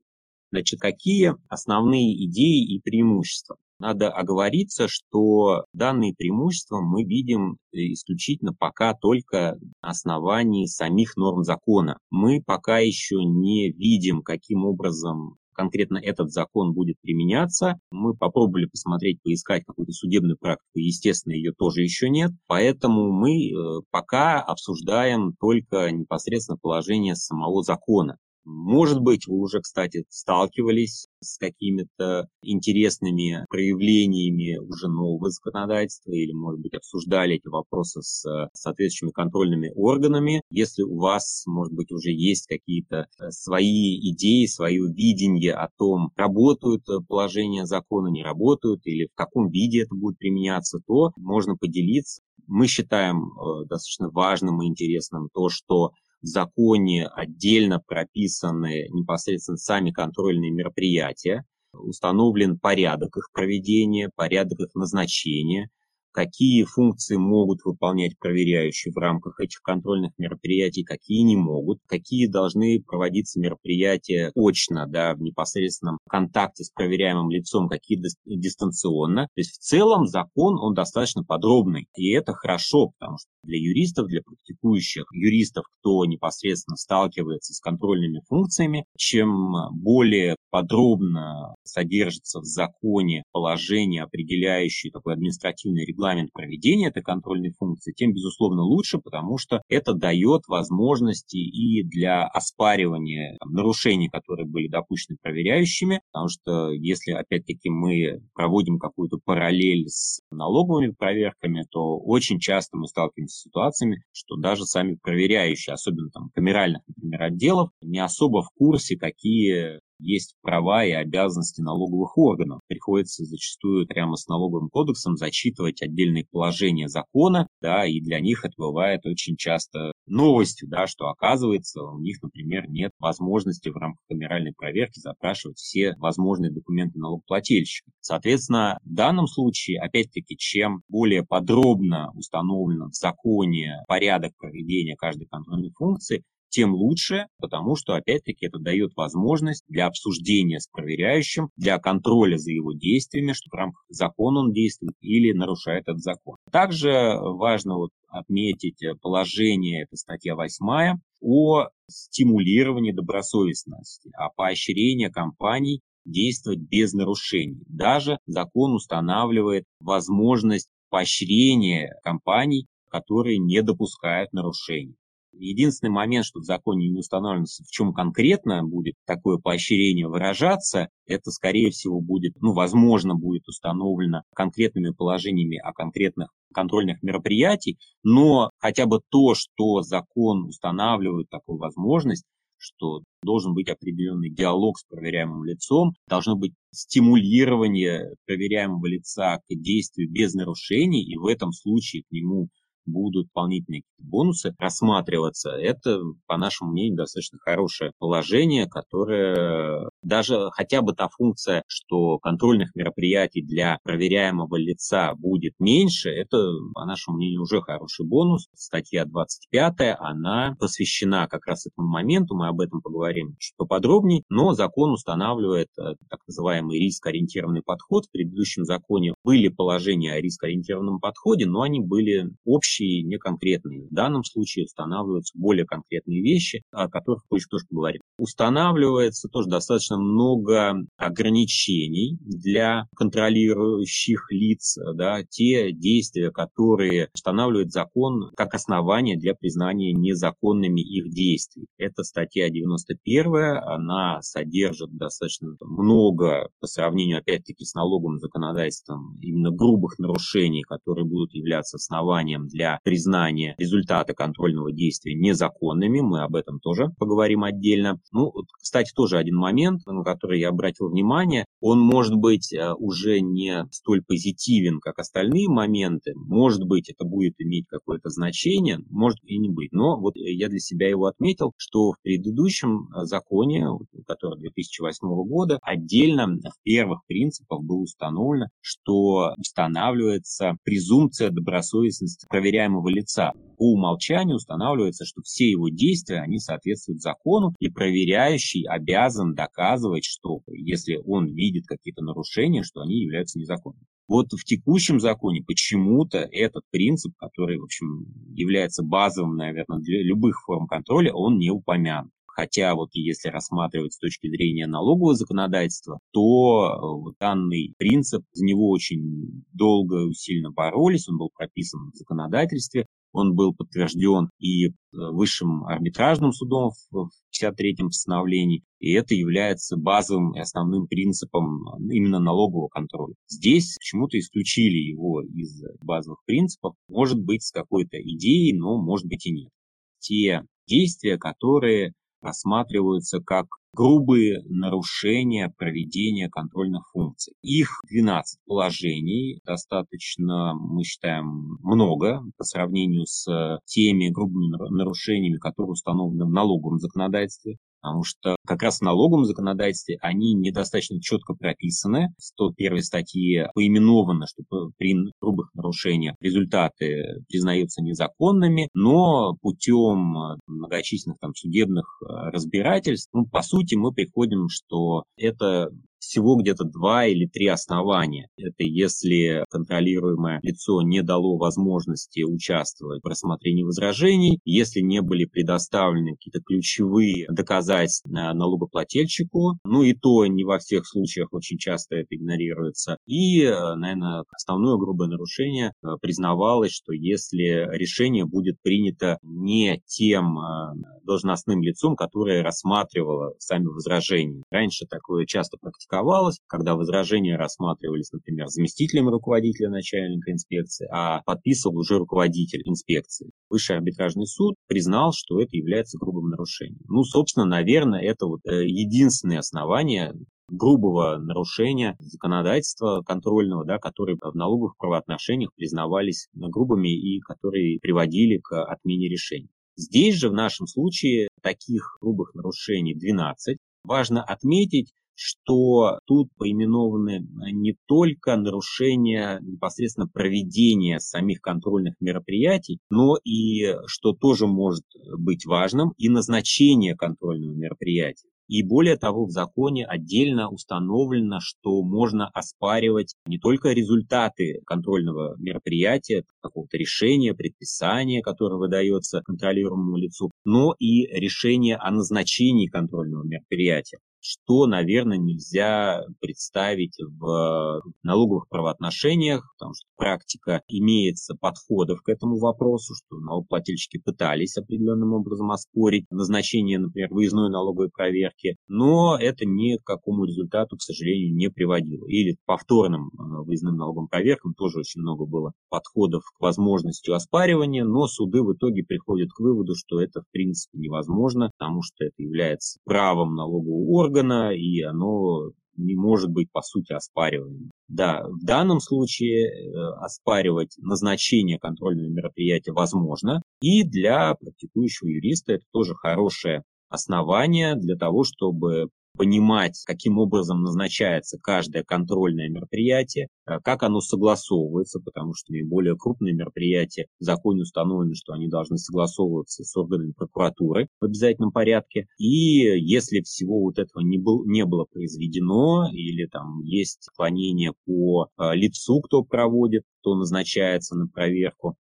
Значит, 0.51 0.79
какие 0.79 1.35
основные 1.50 2.13
идеи 2.25 2.75
и 2.75 2.79
преимущества? 2.79 3.57
Надо 3.83 4.09
оговориться, 4.09 4.87
что 4.87 5.65
данные 5.73 6.15
преимущества 6.15 6.79
мы 6.79 7.03
видим 7.03 7.57
э, 7.73 7.79
исключительно 7.91 8.53
пока 8.53 8.93
только 8.93 9.57
на 9.81 9.89
основании 9.89 10.67
самих 10.67 11.17
норм 11.17 11.43
закона. 11.43 11.97
Мы 12.09 12.41
пока 12.41 12.79
еще 12.79 13.17
не 13.25 13.73
видим, 13.73 14.21
каким 14.21 14.63
образом 14.63 15.35
конкретно 15.51 15.97
этот 15.97 16.31
закон 16.31 16.73
будет 16.73 16.95
применяться. 17.01 17.77
Мы 17.91 18.15
попробовали 18.15 18.67
посмотреть, 18.67 19.21
поискать 19.21 19.65
какую-то 19.67 19.91
судебную 19.91 20.37
практику, 20.39 20.79
естественно, 20.79 21.33
ее 21.33 21.51
тоже 21.51 21.81
еще 21.81 22.09
нет. 22.09 22.31
Поэтому 22.47 23.11
мы 23.11 23.49
э, 23.49 23.81
пока 23.91 24.41
обсуждаем 24.41 25.35
только 25.41 25.91
непосредственно 25.91 26.57
положение 26.57 27.15
самого 27.15 27.63
закона. 27.63 28.15
Может 28.45 29.00
быть, 29.00 29.25
вы 29.27 29.38
уже, 29.38 29.62
кстати, 29.62 30.03
сталкивались 30.09 31.07
с 31.21 31.38
какими-то 31.38 32.27
интересными 32.41 33.45
проявлениями 33.50 34.57
уже 34.57 34.89
нового 34.89 35.29
законодательства 35.29 36.12
или, 36.12 36.33
может 36.33 36.59
быть, 36.59 36.73
обсуждали 36.73 37.35
эти 37.35 37.47
вопросы 37.47 38.01
с 38.01 38.50
соответствующими 38.53 39.12
контрольными 39.12 39.71
органами. 39.75 40.41
Если 40.50 40.83
у 40.83 40.97
вас, 40.97 41.43
может 41.45 41.73
быть, 41.73 41.91
уже 41.93 42.12
есть 42.12 42.47
какие-то 42.47 43.07
э, 43.17 43.29
свои 43.29 43.97
идеи, 44.12 44.45
свое 44.45 44.91
видение 44.91 45.53
о 45.53 45.69
том, 45.77 46.12
работают 46.17 46.83
положения 47.07 47.65
закона, 47.65 48.09
не 48.09 48.23
работают, 48.23 48.81
или 48.85 49.05
в 49.05 49.15
каком 49.15 49.50
виде 49.50 49.83
это 49.83 49.95
будет 49.95 50.17
применяться, 50.17 50.79
то 50.85 51.12
можно 51.15 51.55
поделиться. 51.55 52.21
Мы 52.47 52.67
считаем 52.67 53.23
э, 53.23 53.65
достаточно 53.69 54.09
важным 54.09 54.62
и 54.62 54.67
интересным 54.67 55.29
то, 55.33 55.47
что 55.47 55.91
законе 56.24 57.08
отдельно 57.08 57.80
прописаны 57.80 58.88
непосредственно 58.89 59.58
сами 59.58 59.92
контрольные 59.92 60.51
мероприятия, 60.51 61.46
установлен 61.74 62.58
порядок 62.58 63.18
их 63.18 63.30
проведения, 63.34 64.10
порядок 64.15 64.60
их 64.60 64.75
назначения, 64.75 65.70
какие 66.13 66.63
функции 66.63 67.17
могут 67.17 67.65
выполнять 67.65 68.17
проверяющие 68.20 68.93
в 68.93 68.98
рамках 68.98 69.39
этих 69.39 69.62
контрольных 69.62 70.12
мероприятий, 70.17 70.84
какие 70.84 71.22
не 71.22 71.36
могут, 71.36 71.79
какие 71.88 72.27
должны 72.27 72.82
проводиться 72.82 73.39
мероприятия 73.39 74.32
очно, 74.36 74.86
да, 74.88 75.15
в 75.15 75.22
непосредственном 75.22 75.98
контакте 76.08 76.63
с 76.63 76.70
проверяемым 76.70 77.29
лицом, 77.32 77.67
какие 77.67 78.01
дистанционно. 78.25 79.24
То 79.24 79.39
есть 79.39 79.55
в 79.55 79.58
целом 79.60 80.08
закон, 80.08 80.58
он 80.60 80.74
достаточно 80.74 81.24
подробный, 81.24 81.88
и 81.98 82.12
это 82.12 82.34
хорошо, 82.34 82.91
потому 83.00 83.17
что 83.17 83.29
для 83.43 83.58
юристов, 83.58 84.08
для 84.08 84.22
практикующих 84.22 85.05
юристов, 85.12 85.65
кто 85.79 86.05
непосредственно 86.05 86.77
сталкивается 86.77 87.53
с 87.53 87.60
контрольными 87.60 88.22
функциями, 88.27 88.86
чем 88.96 89.53
более 89.72 90.36
подробно 90.51 91.55
содержится 91.63 92.39
в 92.39 92.46
законе 92.46 93.24
положение, 93.32 94.03
определяющее 94.03 94.91
такой 94.91 95.13
административный 95.13 95.84
регламент, 95.84 96.02
регламент 96.03 96.31
проведения 96.33 96.88
этой 96.88 97.01
контрольной 97.01 97.53
функции, 97.57 97.93
тем, 97.93 98.13
безусловно, 98.13 98.63
лучше, 98.63 99.00
потому 99.00 99.38
что 99.38 99.62
это 99.69 99.93
дает 99.93 100.41
возможности 100.48 101.38
и 101.38 101.83
для 101.83 102.25
оспаривания 102.25 103.38
там, 103.39 103.53
нарушений, 103.53 104.10
которые 104.10 104.48
были 104.48 104.67
допущены 104.67 105.17
проверяющими, 105.22 106.01
потому 106.12 106.27
что 106.27 106.72
если, 106.72 107.12
опять-таки, 107.12 107.69
мы 107.69 108.22
проводим 108.33 108.79
какую-то 108.79 109.17
параллель 109.24 109.88
с 109.88 110.22
налоговыми 110.31 110.91
проверками, 110.91 111.65
то 111.72 111.98
очень 111.98 112.39
часто 112.39 112.77
мы 112.77 112.88
сталкиваемся 112.88 113.38
с 113.38 113.43
ситуациями, 113.43 114.03
что 114.12 114.36
даже 114.36 114.65
сами 114.65 114.98
проверяющие, 115.01 115.74
особенно 115.74 116.10
там 116.10 116.29
камеральных, 116.33 116.81
например, 116.88 117.24
отделов, 117.24 117.69
не 117.81 118.00
особо 118.00 118.41
в 118.41 118.50
курсе, 118.57 118.98
какие 118.98 119.79
есть 120.03 120.36
права 120.41 120.86
и 120.86 120.91
обязанности 120.91 121.62
налоговых 121.62 122.17
органов. 122.17 122.60
Приходится 122.67 123.25
зачастую 123.25 123.88
прямо 123.88 124.15
с 124.15 124.27
налоговым 124.27 124.69
кодексом 124.69 125.17
зачитывать 125.17 125.81
отдельные 125.81 126.25
положения 126.29 126.88
закона, 126.88 127.48
да, 127.62 127.86
и 127.86 128.00
для 128.00 128.19
них 128.19 128.43
это 128.43 128.53
бывает 128.57 129.05
очень 129.05 129.38
часто 129.38 129.93
новостью, 130.05 130.67
да, 130.69 130.88
что 130.88 131.07
оказывается 131.07 131.81
у 131.83 132.00
них, 132.00 132.22
например, 132.22 132.69
нет 132.69 132.91
возможности 133.00 133.69
в 133.69 133.77
рамках 133.77 134.03
камеральной 134.10 134.53
проверки 134.53 135.00
запрашивать 135.00 135.57
все 135.57 135.93
возможные 135.98 136.51
документы 136.51 137.00
налогоплательщика. 137.00 137.91
Соответственно, 138.01 138.77
в 138.83 138.93
данном 138.93 139.27
случае, 139.27 139.79
опять-таки, 139.79 140.36
чем 140.38 140.81
более 140.88 141.25
подробно 141.25 142.12
установлено 142.15 142.89
в 142.89 142.95
законе 142.95 143.83
порядок 143.88 144.33
проведения 144.38 144.95
каждой 144.95 145.27
контрольной 145.27 145.72
функции, 145.72 146.24
тем 146.53 146.74
лучше, 146.74 147.25
потому 147.39 147.75
что, 147.75 147.95
опять-таки, 147.95 148.45
это 148.45 148.60
дает 148.60 148.91
возможность 148.95 149.63
для 149.67 149.88
обсуждения 149.88 150.60
с 150.60 150.67
проверяющим, 150.67 151.50
для 151.57 151.79
контроля 151.79 152.38
за 152.38 152.51
его 152.51 152.74
действиями, 152.74 153.33
что 153.33 153.50
в 153.50 153.93
закона 153.93 154.41
он 154.41 154.53
действует 154.53 154.93
или 155.01 155.33
нарушает 155.33 155.83
этот 155.88 156.01
закон. 156.01 156.38
Также 156.51 157.17
важно 157.19 157.77
вот 157.77 157.89
отметить 158.07 158.83
положение, 159.01 159.83
это 159.83 159.98
статья 159.98 160.36
8, 160.36 161.00
о 161.22 161.69
стимулировании 161.89 162.91
добросовестности, 162.91 164.12
о 164.15 164.29
поощрении 164.29 165.07
компаний 165.07 165.81
действовать 166.05 166.60
без 166.60 166.93
нарушений. 166.93 167.63
Даже 167.67 168.19
закон 168.27 168.74
устанавливает 168.74 169.63
возможность 169.79 170.69
поощрения 170.89 171.95
компаний, 172.03 172.67
которые 172.91 173.39
не 173.39 173.63
допускают 173.63 174.33
нарушений. 174.33 174.95
Единственный 175.33 175.89
момент, 175.89 176.25
что 176.25 176.39
в 176.39 176.43
законе 176.43 176.89
не 176.89 176.99
установлено, 176.99 177.45
в 177.45 177.71
чем 177.71 177.93
конкретно 177.93 178.63
будет 178.63 178.95
такое 179.05 179.37
поощрение 179.37 180.07
выражаться, 180.07 180.89
это, 181.07 181.31
скорее 181.31 181.71
всего, 181.71 182.01
будет, 182.01 182.33
ну, 182.39 182.53
возможно, 182.53 183.15
будет 183.15 183.47
установлено 183.47 184.21
конкретными 184.35 184.91
положениями 184.91 185.57
о 185.57 185.73
конкретных 185.73 186.29
контрольных 186.53 187.01
мероприятий, 187.01 187.79
но 188.03 188.51
хотя 188.59 188.85
бы 188.85 189.01
то, 189.09 189.33
что 189.33 189.81
закон 189.81 190.45
устанавливает 190.45 191.29
такую 191.29 191.57
возможность, 191.57 192.25
что 192.63 193.01
должен 193.23 193.53
быть 193.53 193.69
определенный 193.69 194.29
диалог 194.29 194.77
с 194.77 194.85
проверяемым 194.85 195.43
лицом, 195.43 195.93
должно 196.07 196.35
быть 196.35 196.53
стимулирование 196.71 198.13
проверяемого 198.25 198.85
лица 198.85 199.37
к 199.37 199.43
действию 199.49 200.09
без 200.09 200.33
нарушений, 200.33 201.03
и 201.03 201.17
в 201.17 201.25
этом 201.25 201.51
случае 201.51 202.03
к 202.03 202.11
нему 202.11 202.49
будут 202.85 203.27
дополнительные 203.27 203.83
бонусы 203.97 204.53
рассматриваться, 204.59 205.51
это, 205.51 206.01
по 206.27 206.37
нашему 206.37 206.71
мнению, 206.71 206.97
достаточно 206.97 207.39
хорошее 207.39 207.91
положение, 207.99 208.67
которое 208.67 209.89
даже 210.01 210.49
хотя 210.51 210.81
бы 210.81 210.93
та 210.93 211.07
функция, 211.09 211.63
что 211.67 212.19
контрольных 212.19 212.75
мероприятий 212.75 213.41
для 213.41 213.79
проверяемого 213.83 214.55
лица 214.57 215.13
будет 215.15 215.53
меньше, 215.59 216.09
это, 216.09 216.37
по 216.73 216.85
нашему 216.85 217.17
мнению, 217.17 217.41
уже 217.41 217.61
хороший 217.61 218.05
бонус. 218.05 218.47
Статья 218.53 219.05
25, 219.05 219.97
она 219.99 220.55
посвящена 220.59 221.27
как 221.27 221.45
раз 221.47 221.65
этому 221.65 221.87
моменту, 221.87 222.35
мы 222.35 222.47
об 222.47 222.59
этом 222.59 222.81
поговорим 222.81 223.35
чуть 223.39 223.55
поподробнее, 223.57 224.23
но 224.29 224.53
закон 224.53 224.91
устанавливает 224.91 225.69
э, 225.77 225.95
так 226.09 226.19
называемый 226.27 226.79
риск-ориентированный 226.79 227.61
подход. 227.63 228.05
В 228.05 228.11
предыдущем 228.11 228.65
законе 228.65 229.13
были 229.23 229.47
положения 229.47 230.13
о 230.13 230.21
риск-ориентированном 230.21 230.99
подходе, 230.99 231.45
но 231.45 231.61
они 231.61 231.79
были 231.79 232.29
общие 232.45 232.73
общие, 232.74 233.03
не 233.03 233.18
конкретные. 233.18 233.88
В 233.88 233.94
данном 233.94 234.24
случае 234.24 234.65
устанавливаются 234.65 235.38
более 235.38 235.65
конкретные 235.65 236.22
вещи, 236.22 236.63
о 236.72 236.89
которых 236.89 237.24
позже 237.27 237.48
тоже 237.50 237.65
поговорим. 237.70 238.01
Устанавливается 238.18 239.27
тоже 239.30 239.50
достаточно 239.50 239.98
много 239.98 240.75
ограничений 240.98 242.18
для 242.22 242.86
контролирующих 242.96 244.27
лиц, 244.32 244.77
да, 244.96 245.24
те 245.24 245.72
действия, 245.72 246.32
которые 246.32 247.10
устанавливает 247.13 247.72
закон 247.72 248.32
как 248.36 248.53
основание 248.53 249.18
для 249.18 249.36
признания 249.36 249.94
незаконными 249.94 250.82
их 250.82 251.13
действий. 251.13 251.65
Это 251.77 252.03
статья 252.03 252.50
91, 252.50 253.58
она 253.65 254.22
содержит 254.22 254.96
достаточно 254.96 255.56
много 255.62 256.50
по 256.60 256.68
сравнению, 256.68 257.20
опять-таки, 257.20 257.65
с 257.65 257.74
налоговым 257.74 258.20
законодательством 258.20 259.18
именно 259.22 259.51
грубых 259.51 260.00
нарушений, 260.00 260.63
которые 260.63 261.06
будут 261.06 261.34
являться 261.34 261.77
основанием 261.77 262.48
для 262.48 262.62
для 262.63 262.79
признания 262.84 263.55
результата 263.58 264.13
контрольного 264.13 264.72
действия 264.72 265.15
незаконными. 265.15 266.00
Мы 266.00 266.22
об 266.22 266.36
этом 266.36 266.60
тоже 266.60 266.91
поговорим 266.98 267.43
отдельно. 267.43 268.00
Ну, 268.13 268.32
кстати, 268.62 268.93
тоже 268.96 269.17
один 269.17 269.36
момент, 269.36 269.86
на 269.86 270.03
который 270.03 270.39
я 270.39 270.50
обратил 270.50 270.89
внимание. 270.89 271.46
Он 271.60 271.82
может 271.82 272.15
быть 272.15 272.53
э, 272.53 272.74
уже 272.74 273.20
не 273.20 273.65
столь 273.72 274.01
позитивен, 274.01 274.79
как 274.79 275.00
остальные 275.00 275.50
моменты. 275.50 276.13
Может 276.15 276.63
быть, 276.63 276.89
это 276.89 277.03
будет 277.03 277.34
иметь 277.39 277.65
какое-то 277.67 278.10
значение, 278.10 278.79
может 278.89 279.20
и 279.24 279.38
не 279.38 279.50
быть. 279.50 279.74
Но 279.74 280.00
вот 280.00 280.13
я 280.15 280.48
для 280.48 280.60
себя 280.60 280.89
его 280.89 281.08
отметил, 281.08 281.51
что 281.58 281.91
в 281.91 282.01
предыдущем 282.01 282.88
э, 282.96 283.03
законе, 283.03 283.67
который 284.08 284.39
2008 284.39 285.05
года, 285.27 285.60
отдельно 285.62 286.27
в 286.27 286.63
первых 286.63 287.01
принципах 287.08 287.62
было 287.62 287.79
установлено, 287.79 288.48
что 288.62 289.34
устанавливается 289.38 290.55
презумпция 290.63 291.29
добросовестности 291.29 292.25
проверяемого 292.29 292.52
проверяемого 292.53 292.89
лица. 292.89 293.33
По 293.57 293.72
умолчанию 293.72 294.36
устанавливается, 294.36 295.05
что 295.05 295.22
все 295.22 295.50
его 295.50 295.69
действия, 295.69 296.19
они 296.19 296.38
соответствуют 296.38 297.01
закону, 297.01 297.53
и 297.60 297.69
проверяющий 297.69 298.65
обязан 298.67 299.33
доказывать, 299.33 300.05
что 300.05 300.41
если 300.48 301.00
он 301.05 301.27
видит 301.27 301.65
какие-то 301.65 302.03
нарушения, 302.03 302.63
что 302.63 302.81
они 302.81 303.01
являются 303.01 303.39
незаконными. 303.39 303.86
Вот 304.07 304.27
в 304.33 304.43
текущем 304.43 305.00
законе 305.00 305.41
почему-то 305.45 306.19
этот 306.19 306.63
принцип, 306.72 307.13
который, 307.17 307.57
в 307.57 307.63
общем, 307.63 308.05
является 308.36 308.83
базовым, 308.83 309.36
наверное, 309.36 309.79
для 309.79 310.03
любых 310.03 310.41
форм 310.45 310.67
контроля, 310.67 311.13
он 311.13 311.38
не 311.38 311.50
упомянут. 311.50 312.12
Хотя 312.35 312.73
вот 312.73 312.89
если 312.93 313.29
рассматривать 313.29 313.93
с 313.93 313.99
точки 313.99 314.27
зрения 314.27 314.65
налогового 314.65 315.13
законодательства, 315.13 315.99
то 316.11 317.11
э, 317.11 317.15
данный 317.19 317.75
принцип, 317.77 318.23
за 318.31 318.43
него 318.43 318.71
очень 318.71 319.43
долго 319.53 320.09
и 320.09 320.13
сильно 320.13 320.49
боролись, 320.49 321.07
он 321.07 321.19
был 321.19 321.29
прописан 321.31 321.91
в 321.91 321.95
законодательстве, 321.95 322.87
он 323.11 323.35
был 323.35 323.53
подтвержден 323.53 324.31
и 324.39 324.65
э, 324.65 324.71
высшим 324.91 325.65
арбитражным 325.65 326.33
судом 326.33 326.71
в 326.89 327.11
53-м 327.39 327.89
постановлении, 327.89 328.63
и 328.79 328.93
это 328.93 329.13
является 329.13 329.77
базовым 329.77 330.35
и 330.35 330.39
основным 330.39 330.87
принципом 330.87 331.67
э, 331.67 331.93
именно 331.93 332.17
налогового 332.17 332.67
контроля. 332.67 333.13
Здесь 333.27 333.75
почему-то 333.77 334.17
исключили 334.17 334.79
его 334.79 335.21
из 335.21 335.61
базовых 335.81 336.25
принципов, 336.25 336.73
может 336.87 337.21
быть, 337.21 337.43
с 337.43 337.51
какой-то 337.51 338.01
идеей, 338.01 338.57
но 338.57 338.81
может 338.81 339.05
быть 339.05 339.27
и 339.27 339.31
нет. 339.31 339.51
Те 339.99 340.41
действия, 340.65 341.19
которые 341.19 341.93
рассматриваются 342.24 343.20
как 343.20 343.48
грубые 343.74 344.44
нарушения 344.46 345.53
проведения 345.58 346.30
контрольных 346.30 346.89
функций. 346.92 347.34
Их 347.42 347.82
12 347.89 348.39
положений, 348.46 349.42
достаточно, 349.46 350.53
мы 350.53 350.84
считаем, 350.84 351.58
много 351.62 352.22
по 352.38 352.44
сравнению 352.44 353.06
с 353.06 353.60
теми 353.65 354.10
грубыми 354.10 354.56
нарушениями, 354.74 355.38
которые 355.38 355.72
установлены 355.72 356.25
в 356.25 356.32
налоговом 356.32 356.80
законодательстве 356.80 357.58
потому 357.83 358.03
что 358.03 358.37
как 358.47 358.63
раз 358.63 358.79
в 358.79 358.81
налоговом 358.81 359.25
законодательстве 359.25 359.97
они 360.01 360.33
недостаточно 360.33 361.01
четко 361.01 361.33
прописаны. 361.33 362.13
В 362.17 362.23
101 362.23 362.81
статье 362.81 363.51
поименовано, 363.53 364.25
что 364.25 364.43
при 364.77 364.95
грубых 365.19 365.53
нарушениях 365.53 366.15
результаты 366.21 367.23
признаются 367.27 367.81
незаконными, 367.81 368.69
но 368.73 369.35
путем 369.41 370.37
многочисленных 370.47 371.19
там 371.19 371.35
судебных 371.35 372.01
э, 372.01 372.29
разбирательств, 372.31 373.09
ну, 373.13 373.25
по 373.25 373.41
сути, 373.41 373.75
мы 373.75 373.91
приходим, 373.91 374.47
что 374.49 375.03
это 375.17 375.69
всего 376.03 376.36
где-то 376.36 376.65
два 376.65 377.05
или 377.05 377.25
три 377.25 377.48
основания. 377.48 378.29
Это 378.38 378.63
если 378.63 379.45
контролируемое 379.50 380.39
лицо 380.43 380.81
не 380.81 381.01
дало 381.01 381.38
возможности 381.38 382.24
участвовать 382.24 383.01
в 383.03 383.07
рассмотрении 383.07 383.63
возражений, 383.63 384.39
если 384.43 384.81
не 384.81 385.01
были 385.01 385.25
предоставлены 385.25 386.12
какие-то 386.12 386.41
ключевые 386.41 387.27
доказательства 387.29 388.33
налогоплательщику, 388.33 389.60
ну 389.63 389.83
и 389.83 389.93
то 389.93 390.25
не 390.25 390.43
во 390.43 390.60
всех 390.60 390.86
случаях 390.86 391.29
очень 391.31 391.57
часто 391.57 391.95
это 391.95 392.15
игнорируется. 392.15 392.98
И, 393.05 393.43
наверное, 393.43 394.24
основное 394.31 394.77
грубое 394.77 395.07
нарушение 395.07 395.72
э, 395.83 395.88
признавалось, 396.01 396.72
что 396.72 396.93
если 396.93 397.67
решение 397.75 398.25
будет 398.25 398.62
принято 398.62 399.17
не 399.24 399.81
тем 399.86 400.38
э, 400.38 400.74
должностным 401.03 401.62
лицом, 401.62 401.95
которое 401.95 402.43
рассматривало 402.43 403.36
сами 403.39 403.65
возражения. 403.65 404.43
Раньше 404.50 404.86
такое 404.86 405.25
часто 405.25 405.57
практиковалось 405.57 405.92
практиковалось, 405.93 406.39
когда 406.47 406.75
возражения 406.75 407.38
рассматривались, 407.38 408.12
например, 408.12 408.47
заместителем 408.47 409.09
руководителя 409.09 409.69
начальника 409.69 410.31
инспекции, 410.31 410.88
а 410.91 411.21
подписывал 411.21 411.77
уже 411.77 411.97
руководитель 411.97 412.62
инспекции. 412.65 413.31
Высший 413.50 413.77
арбитражный 413.77 414.25
суд 414.25 414.55
признал, 414.67 415.12
что 415.13 415.39
это 415.39 415.55
является 415.55 415.97
грубым 415.97 416.29
нарушением. 416.29 416.81
Ну, 416.88 417.03
собственно, 417.03 417.45
наверное, 417.45 418.01
это 418.01 418.25
вот 418.25 418.41
э, 418.45 418.65
единственное 418.65 419.39
основание 419.39 420.13
грубого 420.50 421.17
нарушения 421.17 421.95
законодательства 422.00 423.01
контрольного, 423.01 423.65
да, 423.65 423.77
которые 423.77 424.17
в 424.19 424.35
налоговых 424.35 424.75
правоотношениях 424.77 425.51
признавались 425.55 426.27
грубыми 426.33 426.89
и 426.89 427.19
которые 427.21 427.79
приводили 427.79 428.38
к 428.38 428.63
отмене 428.63 429.09
решений. 429.09 429.50
Здесь 429.75 430.15
же 430.15 430.29
в 430.29 430.33
нашем 430.33 430.67
случае 430.67 431.29
таких 431.41 431.97
грубых 432.01 432.35
нарушений 432.35 432.93
12. 432.93 433.57
Важно 433.85 434.23
отметить, 434.23 434.93
что 435.15 436.00
тут 436.05 436.29
поименованы 436.38 437.20
э, 437.20 437.51
не 437.51 437.75
только 437.86 438.36
нарушения 438.36 439.39
непосредственно 439.41 440.08
проведения 440.08 441.00
самих 441.00 441.41
контрольных 441.41 441.96
мероприятий, 442.00 442.79
но 442.89 443.17
и, 443.24 443.75
что 443.86 444.13
тоже 444.13 444.48
может 444.48 444.86
быть 445.17 445.46
важным, 445.46 445.93
и 445.98 446.10
назначение 446.10 446.96
контрольного 446.96 447.53
мероприятия. 447.53 448.27
И 448.50 448.62
более 448.62 448.98
того, 448.98 449.25
в 449.25 449.32
законе 449.32 449.86
отдельно 449.86 450.50
установлено, 450.50 451.39
что 451.39 451.82
можно 451.82 452.27
оспаривать 452.27 453.15
не 453.25 453.39
только 453.39 453.72
результаты 453.72 454.62
контрольного 454.65 455.36
мероприятия, 455.38 456.25
какого-то 456.41 456.77
решения, 456.77 457.34
предписания, 457.34 458.22
которое 458.22 458.58
выдается 458.58 459.22
контролируемому 459.22 459.98
лицу, 459.98 460.32
но 460.43 460.75
и 460.77 461.08
решение 461.08 461.77
о 461.77 461.89
назначении 461.91 462.67
контрольного 462.67 463.24
мероприятия 463.24 464.00
что, 464.24 464.68
наверное, 464.68 465.18
нельзя 465.18 466.01
представить 466.22 466.98
в 467.00 467.82
налоговых 468.03 468.48
правоотношениях, 468.48 469.53
потому 469.58 469.74
что 469.74 469.86
практика 469.98 470.62
имеется 470.68 471.36
подходов 471.36 472.01
к 472.01 472.10
этому 472.10 472.39
вопросу, 472.39 472.94
что 472.96 473.20
налогоплательщики 473.20 474.00
пытались 474.00 474.58
определенным 474.58 475.13
образом 475.13 475.51
оспорить 475.51 476.06
назначение, 476.10 476.80
например, 476.80 477.10
выездной 477.12 477.50
налоговой 477.50 477.89
проверки, 477.89 478.56
но 478.68 479.18
это 479.20 479.46
ни 479.46 479.77
к 479.77 479.84
какому 479.84 480.24
результату, 480.25 480.77
к 480.77 480.82
сожалению, 480.82 481.36
не 481.36 481.50
приводило. 481.50 482.08
Или 482.08 482.38
повторным 482.46 483.08
э, 483.08 483.44
выездным 483.44 483.75
налоговым 483.75 484.08
проверкам 484.08 484.53
тоже 484.53 484.80
очень 484.80 485.01
много 485.01 485.25
было 485.25 485.51
подходов 485.70 486.24
к 486.38 486.42
возможности 486.42 487.12
оспаривания, 487.12 487.84
но 487.84 488.08
суды 488.08 488.42
в 488.42 488.53
итоге 488.53 488.84
приходят 488.84 489.30
к 489.32 489.39
выводу, 489.39 489.74
что 489.75 490.00
это 490.00 490.22
в 490.22 490.32
принципе 490.32 490.77
невозможно, 490.77 491.51
потому 491.58 491.82
что 491.82 492.06
это 492.06 492.15
является 492.18 492.80
правом 492.86 493.36
налогового 493.36 493.86
органа, 493.92 494.12
органа, 494.13 494.53
и 494.53 494.82
оно 494.82 495.51
не 495.75 495.96
может 495.96 496.29
быть, 496.29 496.51
по 496.51 496.62
сути, 496.62 496.93
оспариваемым. 496.93 497.72
Да, 497.88 498.24
в 498.27 498.46
данном 498.46 498.79
случае 498.79 499.48
э, 499.48 499.75
оспаривать 500.01 500.75
назначение 500.77 501.58
контрольного 501.60 502.08
мероприятия 502.08 502.72
возможно, 502.72 503.41
и 503.62 503.84
для 503.84 504.36
практикующего 504.36 505.10
юриста 505.10 505.53
это 505.53 505.65
тоже 505.72 505.96
хорошее 505.96 506.63
основание 506.89 507.75
для 507.75 507.96
того, 507.96 508.24
чтобы 508.24 508.89
понимать, 509.17 509.82
каким 509.86 510.17
образом 510.17 510.62
назначается 510.63 511.38
каждое 511.41 511.83
контрольное 511.83 512.50
мероприятие, 512.50 513.27
э, 513.46 513.59
как 513.64 513.83
оно 513.83 514.01
согласовывается, 514.01 515.00
потому 515.00 515.33
что 515.33 515.51
наиболее 515.51 515.96
крупные 515.96 516.33
мероприятия 516.33 517.07
в 517.20 517.24
законе 517.24 517.61
установлено, 517.61 518.16
что 518.16 518.33
они 518.33 518.48
должны 518.48 518.77
согласовываться 518.77 519.64
с 519.64 519.75
органами 519.77 520.11
прокуратуры 520.11 520.87
в 521.00 521.05
обязательном 521.05 521.51
порядке. 521.51 522.07
И 522.18 522.27
если 522.27 523.22
всего 523.22 523.61
вот 523.61 523.79
этого 523.79 524.01
не, 524.01 524.18
был, 524.18 524.46
не 524.46 524.66
было 524.66 524.85
произведено, 524.85 525.90
или 525.92 526.25
там 526.25 526.61
есть 526.64 527.07
отклонение 527.07 527.74
по 527.85 528.29
э, 528.37 528.55
лицу, 528.55 529.01
кто 529.01 529.24
проводит, 529.24 529.83
кто 530.01 530.16
назначается 530.16 530.96
на 530.96 531.07
проверку, 531.07 531.75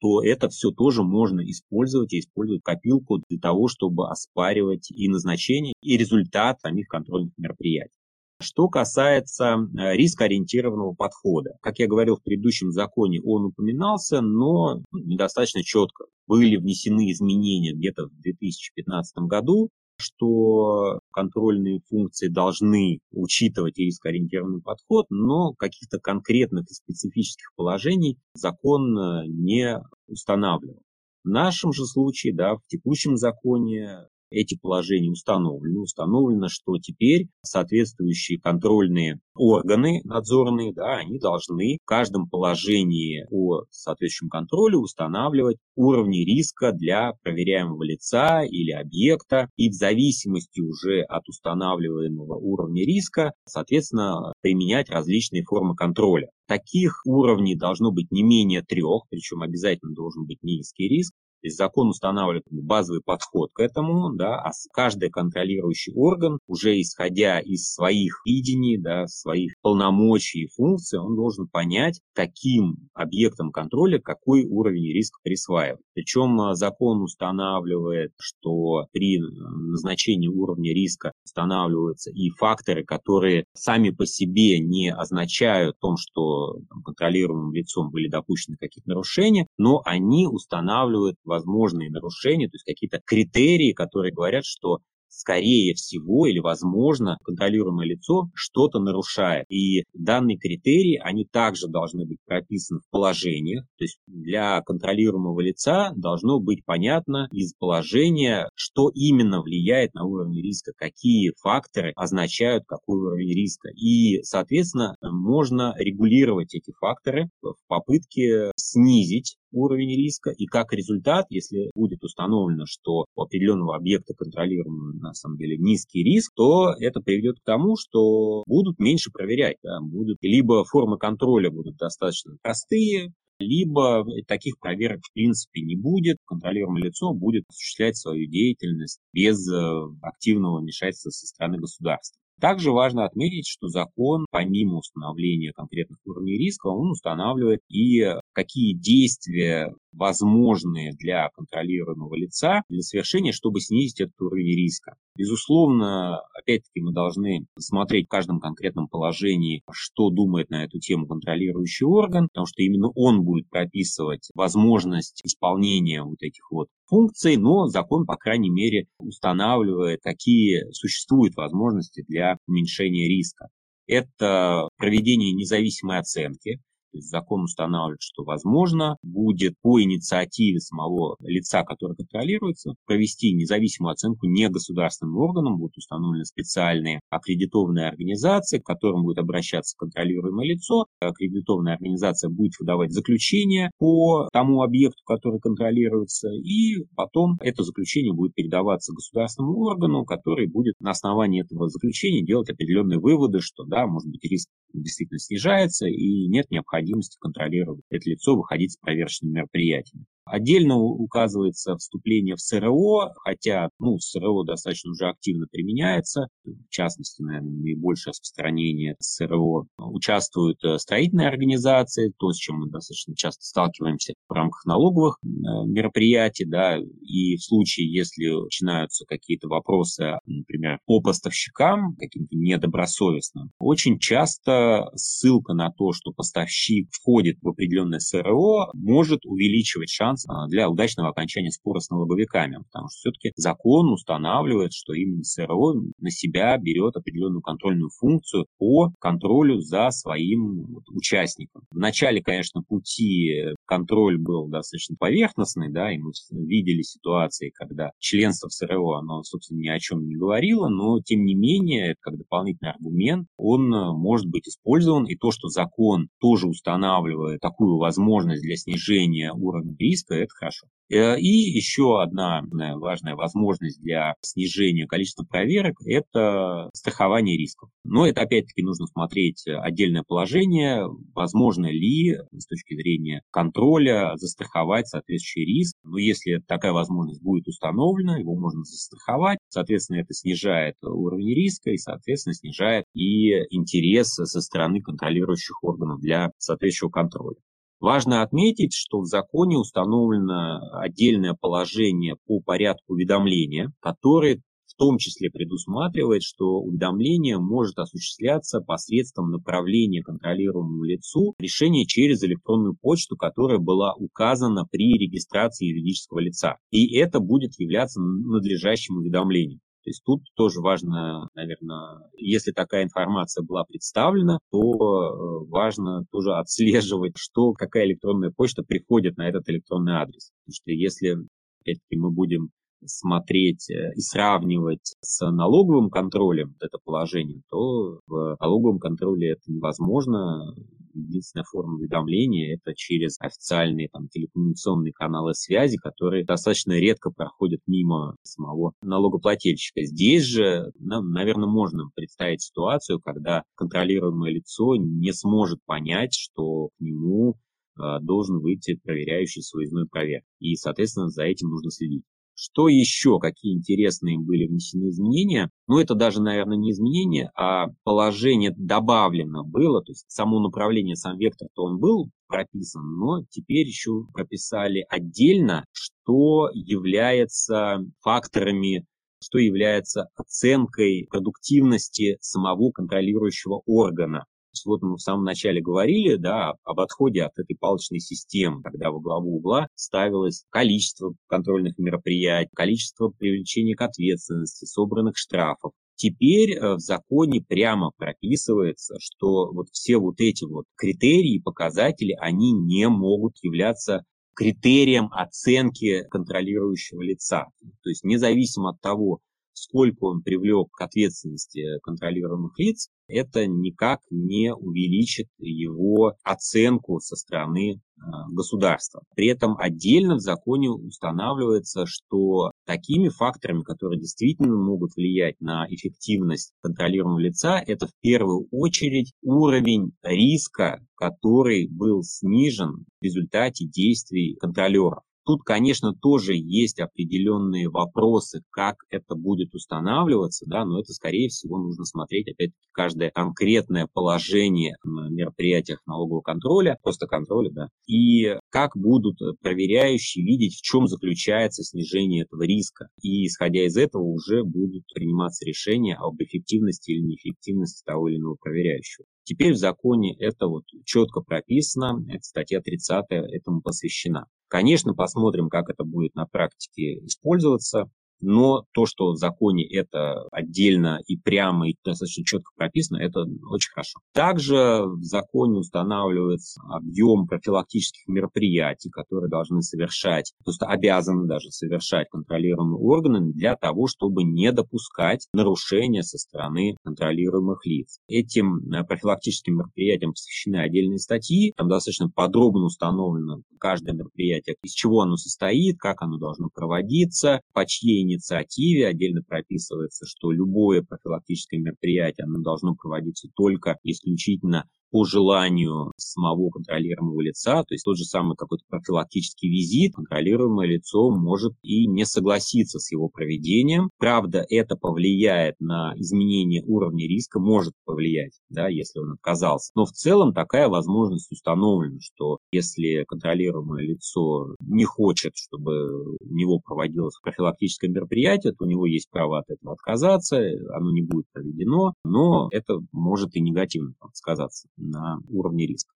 то 0.00 0.22
это 0.22 0.48
все 0.48 0.70
тоже 0.70 1.02
можно 1.02 1.40
использовать 1.40 2.12
и 2.12 2.20
использовать 2.20 2.62
копилку 2.62 3.22
для 3.28 3.38
того, 3.38 3.68
чтобы 3.68 4.08
оспаривать 4.08 4.90
и 4.90 5.08
назначение, 5.08 5.74
и 5.82 5.96
результат 5.96 6.60
самих 6.60 6.88
контрольных 6.88 7.32
мероприятий. 7.36 7.94
Что 8.42 8.68
касается 8.68 9.56
э, 9.58 9.96
рискоориентированного 9.96 10.94
подхода, 10.94 11.58
как 11.60 11.78
я 11.78 11.86
говорил 11.86 12.16
в 12.16 12.22
предыдущем 12.22 12.70
законе, 12.70 13.20
он 13.22 13.44
упоминался, 13.44 14.22
но 14.22 14.80
недостаточно 14.92 15.62
четко. 15.62 16.06
Были 16.26 16.56
внесены 16.56 17.10
изменения 17.10 17.74
где-то 17.74 18.06
в 18.06 18.18
2015 18.22 19.18
году, 19.24 19.68
что 20.00 21.00
контрольные 21.12 21.80
функции 21.88 22.28
должны 22.28 23.00
учитывать 23.12 23.78
рискоориентированный 23.78 24.62
подход, 24.62 25.06
но 25.10 25.52
каких-то 25.52 25.98
конкретных 25.98 26.70
и 26.70 26.74
специфических 26.74 27.52
положений 27.54 28.18
закон 28.34 28.98
э, 28.98 29.26
не 29.26 29.80
устанавливал. 30.08 30.82
В 31.22 31.28
нашем 31.28 31.72
же 31.72 31.84
случае, 31.84 32.34
да, 32.34 32.56
в 32.56 32.66
текущем 32.66 33.16
законе 33.16 34.08
эти 34.30 34.56
положения 34.56 35.10
установлены. 35.10 35.80
Установлено, 35.80 36.48
что 36.48 36.78
теперь 36.78 37.28
соответствующие 37.42 38.40
контрольные 38.40 39.20
органы 39.34 40.00
надзорные, 40.04 40.72
да, 40.72 40.96
они 40.96 41.18
должны 41.18 41.78
в 41.82 41.86
каждом 41.86 42.28
положении 42.28 43.26
о 43.30 43.64
соответствующем 43.70 44.28
контроле 44.28 44.76
устанавливать 44.76 45.56
уровни 45.76 46.24
риска 46.24 46.72
для 46.72 47.12
проверяемого 47.22 47.82
лица 47.82 48.42
или 48.42 48.70
объекта. 48.70 49.48
И 49.56 49.70
в 49.70 49.72
зависимости 49.72 50.60
уже 50.60 51.02
от 51.02 51.28
устанавливаемого 51.28 52.36
уровня 52.36 52.84
риска, 52.84 53.32
соответственно, 53.46 54.32
применять 54.42 54.90
различные 54.90 55.42
формы 55.44 55.74
контроля. 55.74 56.28
Таких 56.46 57.02
уровней 57.06 57.54
должно 57.54 57.92
быть 57.92 58.10
не 58.10 58.22
менее 58.22 58.62
трех, 58.62 59.04
причем 59.08 59.42
обязательно 59.42 59.94
должен 59.94 60.26
быть 60.26 60.42
низкий 60.42 60.88
риск. 60.88 61.14
То 61.40 61.46
есть 61.46 61.56
закон 61.56 61.88
устанавливает 61.88 62.44
базовый 62.50 63.02
подход 63.02 63.50
к 63.52 63.60
этому, 63.60 64.14
да, 64.14 64.36
а 64.36 64.50
каждый 64.72 65.10
контролирующий 65.10 65.92
орган, 65.94 66.38
уже 66.46 66.80
исходя 66.80 67.40
из 67.40 67.72
своих 67.72 68.22
видений, 68.24 68.78
да, 68.78 69.06
своих 69.06 69.54
полномочий 69.62 70.44
и 70.44 70.48
функций, 70.48 70.98
он 70.98 71.16
должен 71.16 71.48
понять, 71.48 72.00
каким 72.14 72.88
объектом 72.94 73.50
контроля 73.50 73.98
какой 73.98 74.44
уровень 74.44 74.92
риска 74.92 75.18
присваивать. 75.22 75.82
Причем 75.94 76.40
а, 76.40 76.54
закон 76.54 77.02
устанавливает, 77.02 78.12
что 78.18 78.86
при 78.92 79.18
назначении 79.18 80.28
уровня 80.28 80.72
риска 80.72 81.12
устанавливаются 81.24 82.10
и 82.10 82.30
факторы, 82.30 82.84
которые 82.84 83.44
сами 83.54 83.90
по 83.90 84.06
себе 84.06 84.60
не 84.60 84.92
означают 84.92 85.76
том, 85.80 85.96
что 85.96 86.58
контролируемым 86.84 87.52
лицом 87.52 87.90
были 87.90 88.08
допущены 88.08 88.56
какие-то 88.58 88.88
нарушения, 88.90 89.46
но 89.58 89.82
они 89.84 90.26
устанавливают 90.26 91.16
возможные 91.30 91.90
нарушения, 91.90 92.48
то 92.48 92.56
есть 92.56 92.66
какие-то 92.66 93.00
критерии, 93.04 93.72
которые 93.72 94.12
говорят, 94.12 94.44
что 94.44 94.80
скорее 95.10 95.74
всего 95.74 96.26
или 96.26 96.38
возможно 96.38 97.18
контролируемое 97.24 97.86
лицо 97.86 98.30
что-то 98.34 98.78
нарушает. 98.78 99.44
И 99.50 99.84
данные 99.92 100.38
критерии, 100.38 101.00
они 101.02 101.24
также 101.24 101.68
должны 101.68 102.06
быть 102.06 102.18
прописаны 102.24 102.80
в 102.80 102.90
положениях. 102.90 103.64
То 103.76 103.84
есть 103.84 103.98
для 104.06 104.60
контролируемого 104.62 105.40
лица 105.40 105.92
должно 105.96 106.40
быть 106.40 106.64
понятно 106.64 107.28
из 107.32 107.52
положения, 107.54 108.48
что 108.54 108.90
именно 108.94 109.42
влияет 109.42 109.94
на 109.94 110.04
уровень 110.04 110.42
риска, 110.42 110.72
какие 110.76 111.32
факторы 111.40 111.92
означают 111.96 112.64
какой 112.66 112.98
уровень 112.98 113.34
риска. 113.34 113.68
И, 113.70 114.22
соответственно, 114.22 114.94
можно 115.02 115.74
регулировать 115.76 116.54
эти 116.54 116.72
факторы 116.80 117.28
в 117.42 117.56
попытке 117.66 118.52
снизить 118.56 119.36
уровень 119.52 119.96
риска, 119.96 120.30
и 120.30 120.46
как 120.46 120.72
результат, 120.72 121.26
если 121.30 121.70
будет 121.74 122.04
установлено, 122.04 122.64
что 122.66 123.06
у 123.14 123.22
определенного 123.22 123.76
объекта 123.76 124.14
контролируемого 124.14 124.92
на 124.98 125.12
самом 125.12 125.38
деле 125.38 125.56
низкий 125.58 126.02
риск, 126.02 126.32
то 126.34 126.74
это 126.78 127.00
приведет 127.00 127.40
к 127.40 127.44
тому, 127.44 127.76
что 127.76 128.44
будут 128.46 128.78
меньше 128.78 129.10
проверять. 129.10 129.56
Да, 129.62 129.80
будут, 129.80 130.18
либо 130.22 130.64
формы 130.64 130.98
контроля 130.98 131.50
будут 131.50 131.76
достаточно 131.76 132.36
простые, 132.42 133.12
либо 133.40 134.04
таких 134.26 134.58
проверок 134.58 135.00
в 135.02 135.12
принципе 135.12 135.62
не 135.62 135.76
будет, 135.76 136.18
контролируемое 136.26 136.84
лицо 136.84 137.12
будет 137.14 137.44
осуществлять 137.48 137.96
свою 137.96 138.26
деятельность 138.26 139.00
без 139.12 139.50
э, 139.50 139.82
активного 140.02 140.60
вмешательства 140.60 141.10
со 141.10 141.26
стороны 141.26 141.58
государства. 141.58 142.20
Также 142.40 142.72
важно 142.72 143.04
отметить, 143.04 143.46
что 143.46 143.68
закон, 143.68 144.26
помимо 144.30 144.78
установления 144.78 145.52
конкретных 145.52 145.98
уровней 146.06 146.38
риска, 146.38 146.68
он 146.68 146.90
устанавливает 146.90 147.60
и 147.68 148.14
какие 148.32 148.74
действия 148.74 149.74
возможные 149.92 150.92
для 150.92 151.28
контролируемого 151.30 152.14
лица 152.14 152.62
для 152.68 152.80
совершения, 152.82 153.32
чтобы 153.32 153.60
снизить 153.60 154.00
этот 154.00 154.20
уровень 154.20 154.56
риска. 154.56 154.94
Безусловно, 155.16 156.20
опять-таки 156.34 156.80
мы 156.80 156.92
должны 156.92 157.46
смотреть 157.58 158.06
в 158.06 158.10
каждом 158.10 158.40
конкретном 158.40 158.88
положении, 158.88 159.62
что 159.70 160.10
думает 160.10 160.48
на 160.50 160.64
эту 160.64 160.78
тему 160.78 161.06
контролирующий 161.06 161.86
орган, 161.86 162.28
потому 162.28 162.46
что 162.46 162.62
именно 162.62 162.88
он 162.94 163.22
будет 163.24 163.50
прописывать 163.50 164.30
возможность 164.34 165.20
исполнения 165.24 166.02
вот 166.02 166.22
этих 166.22 166.50
вот 166.50 166.68
функций, 166.86 167.36
но 167.36 167.66
закон, 167.66 168.06
по 168.06 168.16
крайней 168.16 168.50
мере, 168.50 168.86
устанавливает, 168.98 170.00
какие 170.02 170.70
существуют 170.72 171.34
возможности 171.36 172.04
для 172.06 172.29
уменьшения 172.46 173.08
риска. 173.08 173.48
Это 173.86 174.68
проведение 174.76 175.32
независимой 175.32 175.98
оценки, 175.98 176.60
то 176.90 176.98
есть 176.98 177.08
закон 177.08 177.42
устанавливает, 177.44 178.00
что 178.00 178.24
возможно 178.24 178.96
будет 179.02 179.54
по 179.62 179.80
инициативе 179.80 180.58
самого 180.58 181.16
лица, 181.20 181.62
которое 181.62 181.94
контролируется, 181.94 182.74
провести 182.86 183.32
независимую 183.32 183.92
оценку 183.92 184.26
негосударственным 184.26 185.16
органам, 185.16 185.58
будут 185.58 185.76
установлены 185.76 186.24
специальные 186.24 187.00
аккредитованные 187.10 187.88
организации, 187.88 188.58
к 188.58 188.64
которым 188.64 189.02
будет 189.02 189.18
обращаться 189.18 189.76
контролируемое 189.78 190.46
лицо. 190.46 190.86
Аккредитованная 191.00 191.74
организация 191.74 192.28
будет 192.28 192.52
выдавать 192.58 192.92
заключение 192.92 193.70
по 193.78 194.28
тому 194.32 194.62
объекту, 194.62 195.02
который 195.04 195.40
контролируется, 195.40 196.28
и 196.30 196.84
потом 196.96 197.36
это 197.40 197.62
заключение 197.62 198.12
будет 198.12 198.34
передаваться 198.34 198.92
государственному 198.92 199.58
органу, 199.60 200.04
который 200.04 200.48
будет 200.48 200.74
на 200.80 200.90
основании 200.90 201.42
этого 201.42 201.68
заключения 201.68 202.24
делать 202.24 202.50
определенные 202.50 202.98
выводы, 202.98 203.40
что 203.40 203.64
да, 203.64 203.86
может 203.86 204.10
быть, 204.10 204.24
риск 204.24 204.48
действительно 204.72 205.18
снижается 205.18 205.86
и 205.86 206.28
нет 206.28 206.50
необходимости 206.50 206.79
контролировать 207.18 207.82
это 207.90 208.08
лицо, 208.08 208.36
выходить 208.36 208.72
с 208.72 208.76
проверочными 208.76 209.32
мероприятиями. 209.32 210.06
Отдельно 210.30 210.76
указывается 210.76 211.76
вступление 211.76 212.36
в 212.36 212.40
СРО, 212.40 213.14
хотя 213.24 213.68
ну, 213.80 213.98
СРО 213.98 214.44
достаточно 214.44 214.92
уже 214.92 215.08
активно 215.08 215.46
применяется. 215.50 216.28
В 216.44 216.68
частности, 216.70 217.20
наверное, 217.20 217.50
наибольшее 217.50 218.12
распространение 218.12 218.94
СРО 219.00 219.66
участвуют 219.78 220.62
э, 220.62 220.78
строительные 220.78 221.26
организации, 221.26 222.12
то, 222.16 222.30
с 222.30 222.36
чем 222.36 222.60
мы 222.60 222.70
достаточно 222.70 223.16
часто 223.16 223.44
сталкиваемся 223.44 224.14
в 224.28 224.32
рамках 224.32 224.64
налоговых 224.66 225.18
э, 225.20 225.26
мероприятий. 225.66 226.44
Да, 226.44 226.78
и 226.78 227.36
в 227.36 227.42
случае, 227.42 227.92
если 227.92 228.30
начинаются 228.30 229.04
какие-то 229.06 229.48
вопросы, 229.48 230.12
например, 230.26 230.78
по 230.86 231.00
поставщикам, 231.00 231.96
каким-то 231.96 232.36
недобросовестным, 232.36 233.50
очень 233.58 233.98
часто 233.98 234.90
ссылка 234.94 235.54
на 235.54 235.72
то, 235.72 235.92
что 235.92 236.12
поставщик 236.12 236.88
входит 236.92 237.38
в 237.42 237.48
определенное 237.48 237.98
СРО, 237.98 238.70
может 238.74 239.26
увеличивать 239.26 239.90
шанс 239.90 240.19
шанс 240.20 240.24
а, 240.28 240.46
для 240.48 240.68
удачного 240.68 241.10
окончания 241.10 241.50
спора 241.50 241.80
с 241.80 241.90
налоговиками, 241.90 242.58
потому 242.64 242.88
что 242.88 242.96
все-таки 242.98 243.32
закон 243.36 243.92
устанавливает, 243.92 244.72
что 244.72 244.92
именно 244.92 245.24
СРО 245.24 245.74
на 245.98 246.10
себя 246.10 246.56
берет 246.58 246.96
определенную 246.96 247.42
контрольную 247.42 247.90
функцию 247.90 248.46
по 248.58 248.90
контролю 248.98 249.60
за 249.60 249.90
своим 249.90 250.82
участником. 250.88 251.62
В 251.70 251.78
начале, 251.78 252.22
конечно, 252.22 252.62
пути 252.62 253.54
контроль 253.66 254.18
был 254.18 254.48
достаточно 254.48 254.96
поверхностный, 254.98 255.70
да, 255.70 255.92
и 255.92 255.98
мы 255.98 256.12
видели 256.30 256.82
ситуации, 256.82 257.50
когда 257.54 257.90
членство 257.98 258.48
в 258.48 258.52
СРО, 258.52 258.94
оно, 258.94 259.22
собственно, 259.22 259.58
ни 259.58 259.68
о 259.68 259.78
чем 259.78 260.06
не 260.06 260.16
говорило, 260.16 260.68
но, 260.68 261.00
тем 261.00 261.24
не 261.24 261.34
менее, 261.34 261.96
как 262.00 262.16
дополнительный 262.16 262.72
аргумент, 262.72 263.28
он 263.36 263.72
э, 263.72 263.92
может 263.92 264.26
быть 264.26 264.48
использован, 264.48 265.04
и 265.04 265.16
то, 265.16 265.30
что 265.30 265.48
закон 265.48 266.08
тоже 266.20 266.46
устанавливает 266.48 267.40
такую 267.40 267.78
возможность 267.78 268.42
для 268.42 268.56
снижения 268.56 269.32
уровня 269.32 269.74
риска, 269.78 270.09
это 270.14 270.34
хорошо. 270.34 270.66
Э, 270.90 271.18
и 271.18 271.28
еще 271.28 272.02
одна 272.02 272.42
важная 272.50 273.14
возможность 273.14 273.80
для 273.80 274.14
снижения 274.22 274.86
количества 274.86 275.24
проверок– 275.24 275.76
это 275.86 276.68
страхование 276.74 277.38
рисков. 277.38 277.70
Но 277.84 278.06
это 278.06 278.22
опять-таки 278.22 278.62
нужно 278.62 278.86
смотреть 278.86 279.44
отдельное 279.46 280.02
положение, 280.02 280.84
возможно 281.14 281.66
ли 281.66 282.18
с 282.36 282.46
точки 282.46 282.74
зрения 282.74 283.22
контроля 283.30 284.16
застраховать 284.16 284.88
соответствующий 284.88 285.44
риск. 285.44 285.76
Но 285.84 285.98
если 285.98 286.42
такая 286.46 286.72
возможность 286.72 287.22
будет 287.22 287.46
установлена, 287.46 288.18
его 288.18 288.34
можно 288.34 288.64
застраховать, 288.64 289.38
соответственно, 289.48 289.98
это 289.98 290.12
снижает 290.12 290.74
уровень 290.82 291.34
риска 291.34 291.70
и, 291.70 291.76
соответственно, 291.76 292.34
снижает 292.34 292.84
и 292.94 293.30
интерес 293.54 294.08
со 294.08 294.40
стороны 294.40 294.80
контролирующих 294.80 295.62
органов 295.62 296.00
для 296.00 296.32
соответствующего 296.38 296.90
контроля. 296.90 297.36
Важно 297.80 298.20
отметить, 298.22 298.74
что 298.74 299.00
в 299.00 299.06
законе 299.06 299.56
установлено 299.56 300.60
отдельное 300.80 301.34
положение 301.34 302.16
по 302.26 302.40
порядку 302.40 302.92
уведомления, 302.92 303.72
которое 303.80 304.42
в 304.66 304.74
том 304.76 304.98
числе 304.98 305.30
предусматривает, 305.30 306.22
что 306.22 306.60
уведомление 306.60 307.38
может 307.38 307.78
осуществляться 307.78 308.60
посредством 308.60 309.30
направления 309.30 310.02
контролируемому 310.02 310.84
лицу 310.84 311.34
решения 311.38 311.86
через 311.86 312.22
электронную 312.22 312.76
почту, 312.80 313.16
которая 313.16 313.58
была 313.58 313.94
указана 313.94 314.66
при 314.70 314.98
регистрации 314.98 315.66
юридического 315.66 316.18
лица. 316.18 316.56
И 316.70 316.96
это 316.96 317.18
будет 317.18 317.58
являться 317.58 318.00
надлежащим 318.00 318.98
уведомлением. 318.98 319.60
То 319.82 319.90
есть 319.90 320.02
тут 320.04 320.20
тоже 320.34 320.60
важно, 320.60 321.28
наверное, 321.34 322.10
если 322.16 322.52
такая 322.52 322.84
информация 322.84 323.42
была 323.42 323.64
представлена, 323.64 324.38
то 324.50 324.58
э, 324.60 325.48
важно 325.48 326.04
тоже 326.12 326.34
отслеживать, 326.34 327.14
что, 327.16 327.52
какая 327.52 327.86
электронная 327.86 328.30
почта 328.30 328.62
приходит 328.62 329.16
на 329.16 329.28
этот 329.28 329.48
электронный 329.48 329.94
адрес. 329.94 330.30
Потому 330.44 330.54
что 330.54 330.70
если, 330.70 331.16
опять-таки, 331.62 331.96
мы 331.96 332.10
будем 332.10 332.50
смотреть 332.84 333.70
э, 333.70 333.92
и 333.94 334.00
сравнивать 334.00 334.96
с 335.00 335.28
налоговым 335.30 335.90
контролем 335.90 336.56
это 336.60 336.78
положение, 336.84 337.42
то 337.50 338.00
в 338.06 338.36
налоговом 338.40 338.78
контроле 338.78 339.32
это 339.32 339.42
невозможно. 339.50 340.54
Единственная 340.92 341.44
форма 341.44 341.74
уведомления– 341.74 342.54
это 342.56 342.74
через 342.74 343.16
официальные 343.20 343.88
там, 343.92 344.08
телекоммуникационные 344.08 344.92
каналы 344.92 345.34
связи, 345.34 345.76
которые 345.76 346.24
достаточно 346.24 346.72
редко 346.72 347.10
проходят 347.10 347.60
мимо 347.68 348.16
самого 348.22 348.72
налогоплательщика. 348.82 349.84
Здесь 349.84 350.24
же, 350.24 350.72
нам, 350.80 351.12
наверное, 351.12 351.48
можно 351.48 351.84
представить 351.94 352.42
ситуацию, 352.42 352.98
когда 353.00 353.44
контролируемое 353.54 354.32
лицо 354.32 354.74
не 354.74 355.12
сможет 355.12 355.60
понять, 355.64 356.12
что 356.12 356.70
к 356.76 356.80
нему 356.80 357.36
э, 357.78 358.00
должен 358.02 358.40
выйти 358.40 358.74
проверяющий 358.82 359.42
с 359.42 359.54
выездной 359.54 359.86
проверки. 359.86 360.26
И, 360.40 360.56
соответственно, 360.56 361.08
за 361.08 361.22
этим 361.22 361.50
нужно 361.50 361.70
следить. 361.70 362.02
Что 362.42 362.68
еще, 362.68 363.18
какие 363.18 363.52
интересные 363.54 364.18
были 364.18 364.46
внесены 364.46 364.88
изменения? 364.88 365.50
Ну, 365.66 365.78
это 365.78 365.94
даже, 365.94 366.22
наверное, 366.22 366.56
не 366.56 366.70
изменения, 366.70 367.30
а 367.36 367.66
положение 367.84 368.54
добавлено 368.56 369.44
было, 369.44 369.82
то 369.82 369.92
есть 369.92 370.06
само 370.08 370.40
направление, 370.40 370.96
сам 370.96 371.18
вектор, 371.18 371.48
то 371.54 371.64
он 371.64 371.78
был 371.78 372.08
прописан, 372.28 372.96
но 372.96 373.22
теперь 373.28 373.66
еще 373.66 374.06
прописали 374.14 374.86
отдельно, 374.88 375.66
что 375.72 376.48
является 376.54 377.80
факторами 378.00 378.86
что 379.22 379.36
является 379.36 380.08
оценкой 380.16 381.06
продуктивности 381.10 382.16
самого 382.22 382.70
контролирующего 382.72 383.60
органа 383.66 384.24
вот 384.64 384.82
мы 384.82 384.96
в 384.96 385.00
самом 385.00 385.24
начале 385.24 385.60
говорили, 385.60 386.16
да, 386.16 386.54
об 386.64 386.80
отходе 386.80 387.22
от 387.22 387.38
этой 387.38 387.56
палочной 387.56 388.00
системы, 388.00 388.62
когда 388.62 388.90
во 388.90 389.00
главу 389.00 389.36
угла 389.36 389.68
ставилось 389.74 390.44
количество 390.50 391.14
контрольных 391.28 391.78
мероприятий, 391.78 392.50
количество 392.54 393.08
привлечения 393.08 393.74
к 393.74 393.82
ответственности, 393.82 394.64
собранных 394.64 395.16
штрафов. 395.16 395.72
Теперь 395.96 396.54
э, 396.54 396.74
в 396.76 396.78
законе 396.78 397.44
прямо 397.46 397.90
прописывается, 397.96 398.96
что 398.98 399.52
вот 399.52 399.68
все 399.70 399.98
вот 399.98 400.20
эти 400.20 400.44
вот 400.44 400.64
критерии 400.74 401.38
показатели, 401.38 402.16
они 402.18 402.52
не 402.52 402.88
могут 402.88 403.34
являться 403.42 404.04
критерием 404.34 405.08
оценки 405.12 406.04
контролирующего 406.10 407.02
лица. 407.02 407.48
То 407.82 407.90
есть 407.90 408.04
независимо 408.04 408.70
от 408.70 408.80
того, 408.80 409.20
сколько 409.60 410.04
он 410.04 410.22
привлек 410.22 410.70
к 410.72 410.80
ответственности 410.80 411.78
контролируемых 411.82 412.58
лиц, 412.58 412.88
это 413.08 413.46
никак 413.46 414.00
не 414.10 414.54
увеличит 414.54 415.28
его 415.38 416.14
оценку 416.22 417.00
со 417.00 417.16
стороны 417.16 417.80
а, 417.98 418.28
государства. 418.30 419.02
При 419.14 419.26
этом 419.26 419.56
отдельно 419.58 420.14
в 420.14 420.20
законе 420.20 420.70
устанавливается, 420.70 421.84
что 421.86 422.52
такими 422.64 423.08
факторами, 423.08 423.62
которые 423.62 424.00
действительно 424.00 424.56
могут 424.56 424.94
влиять 424.96 425.40
на 425.40 425.66
эффективность 425.68 426.52
контролируемого 426.62 427.18
лица, 427.18 427.62
это 427.64 427.86
в 427.86 427.92
первую 428.00 428.46
очередь 428.50 429.12
уровень 429.22 429.92
риска, 430.02 430.80
который 430.94 431.68
был 431.68 432.02
снижен 432.02 432.86
в 433.00 433.04
результате 433.04 433.66
действий 433.66 434.36
контролера. 434.36 435.02
Тут, 435.30 435.44
конечно, 435.44 435.92
тоже 435.94 436.32
есть 436.34 436.80
определенные 436.80 437.68
вопросы, 437.68 438.42
как 438.50 438.78
это 438.90 439.14
будет 439.14 439.54
устанавливаться, 439.54 440.44
да, 440.48 440.64
но 440.64 440.80
это, 440.80 440.92
скорее 440.92 441.28
всего, 441.28 441.56
нужно 441.56 441.84
смотреть, 441.84 442.26
опять-таки, 442.32 442.66
каждое 442.72 443.10
конкретное 443.12 443.86
положение 443.94 444.74
на 444.82 445.08
мероприятиях 445.08 445.82
налогового 445.86 446.22
контроля, 446.22 446.78
просто 446.82 447.06
контроля, 447.06 447.50
да, 447.52 447.68
и 447.86 448.39
как 448.50 448.76
будут 448.76 449.18
проверяющие 449.40 450.24
видеть, 450.24 450.56
в 450.56 450.62
чем 450.62 450.86
заключается 450.86 451.62
снижение 451.62 452.24
этого 452.24 452.42
риска. 452.42 452.88
И, 453.00 453.26
исходя 453.26 453.64
из 453.64 453.76
этого, 453.76 454.02
уже 454.02 454.44
будут 454.44 454.84
приниматься 454.92 455.44
решения 455.44 455.96
об 455.96 456.20
эффективности 456.20 456.90
или 456.90 457.00
неэффективности 457.00 457.84
того 457.84 458.08
или 458.08 458.16
иного 458.16 458.36
проверяющего. 458.36 459.06
Теперь 459.24 459.52
в 459.52 459.58
законе 459.58 460.16
это 460.18 460.46
вот 460.46 460.64
четко 460.84 461.20
прописано, 461.20 462.04
это 462.08 462.22
статья 462.22 462.60
30 462.60 463.04
этому 463.10 463.62
посвящена. 463.62 464.26
Конечно, 464.48 464.94
посмотрим, 464.94 465.48
как 465.48 465.70
это 465.70 465.84
будет 465.84 466.14
на 466.16 466.26
практике 466.26 466.98
использоваться 467.06 467.88
но 468.20 468.64
то, 468.72 468.86
что 468.86 469.12
в 469.12 469.16
законе 469.16 469.66
это 469.66 470.22
отдельно 470.30 471.00
и 471.06 471.16
прямо 471.16 471.68
и 471.68 471.76
достаточно 471.84 472.24
четко 472.24 472.50
прописано, 472.56 472.98
это 472.98 473.20
очень 473.50 473.70
хорошо. 473.72 473.98
Также 474.12 474.82
в 474.84 475.02
законе 475.02 475.58
устанавливается 475.58 476.60
объем 476.68 477.26
профилактических 477.26 478.06
мероприятий, 478.08 478.90
которые 478.90 479.30
должны 479.30 479.62
совершать, 479.62 480.32
просто 480.44 480.66
обязаны 480.66 481.26
даже 481.26 481.50
совершать 481.50 482.08
контролируемые 482.10 482.78
органы 482.78 483.32
для 483.32 483.56
того, 483.56 483.86
чтобы 483.86 484.24
не 484.24 484.52
допускать 484.52 485.26
нарушения 485.32 486.02
со 486.02 486.18
стороны 486.18 486.76
контролируемых 486.84 487.64
лиц. 487.66 487.98
Этим 488.08 488.72
э, 488.72 488.84
профилактическим 488.84 489.56
мероприятиям 489.56 490.12
посвящены 490.12 490.56
отдельные 490.56 490.98
статьи, 490.98 491.52
там 491.56 491.68
достаточно 491.68 492.08
подробно 492.08 492.66
установлено 492.66 493.42
каждое 493.58 493.92
мероприятие, 493.92 494.56
из 494.62 494.72
чего 494.72 495.00
оно 495.00 495.16
состоит, 495.16 495.78
как 495.78 496.02
оно 496.02 496.18
должно 496.18 496.48
проводиться, 496.52 497.40
по 497.52 497.66
чьей 497.66 498.04
инициативе. 498.10 498.88
Отдельно 498.88 499.22
прописывается, 499.22 500.06
что 500.06 500.30
любое 500.30 500.82
профилактическое 500.82 501.60
мероприятие 501.60 502.24
оно 502.24 502.40
должно 502.42 502.74
проводиться 502.74 503.28
только 503.34 503.78
исключительно 503.82 504.68
по 504.90 505.04
желанию 505.04 505.92
самого 505.96 506.50
контролируемого 506.50 507.20
лица, 507.20 507.62
то 507.62 507.74
есть 507.74 507.84
тот 507.84 507.96
же 507.96 508.04
самый 508.04 508.36
какой-то 508.36 508.64
профилактический 508.68 509.48
визит, 509.48 509.94
контролируемое 509.94 510.66
лицо 510.66 511.10
может 511.10 511.52
и 511.62 511.86
не 511.86 512.04
согласиться 512.04 512.78
с 512.78 512.90
его 512.90 513.08
проведением. 513.08 513.90
Правда, 513.98 514.44
это 514.48 514.76
повлияет 514.76 515.56
на 515.60 515.94
изменение 515.96 516.62
уровня 516.66 517.06
риска, 517.06 517.38
может 517.38 517.74
повлиять, 517.84 518.40
да, 518.48 518.68
если 518.68 519.00
он 519.00 519.12
отказался. 519.12 519.72
Но 519.74 519.84
в 519.84 519.92
целом 519.92 520.32
такая 520.32 520.68
возможность 520.68 521.30
установлена, 521.30 521.98
что 522.00 522.38
если 522.52 523.04
контролируемое 523.06 523.82
лицо 523.82 524.54
не 524.60 524.84
хочет, 524.84 525.32
чтобы 525.36 526.16
у 526.18 526.34
него 526.34 526.60
проводилось 526.60 527.18
профилактическое 527.22 527.90
мероприятие, 527.90 528.52
то 528.52 528.64
у 528.64 528.68
него 528.68 528.86
есть 528.86 529.08
право 529.10 529.38
от 529.38 529.50
этого 529.50 529.74
отказаться, 529.74 530.38
оно 530.74 530.92
не 530.92 531.02
будет 531.02 531.26
проведено, 531.32 531.94
но 532.04 532.48
это 532.50 532.78
может 532.92 533.36
и 533.36 533.40
негативно 533.40 533.94
сказаться 534.14 534.68
на 534.80 535.18
уровне 535.28 535.66
риска. 535.66 535.94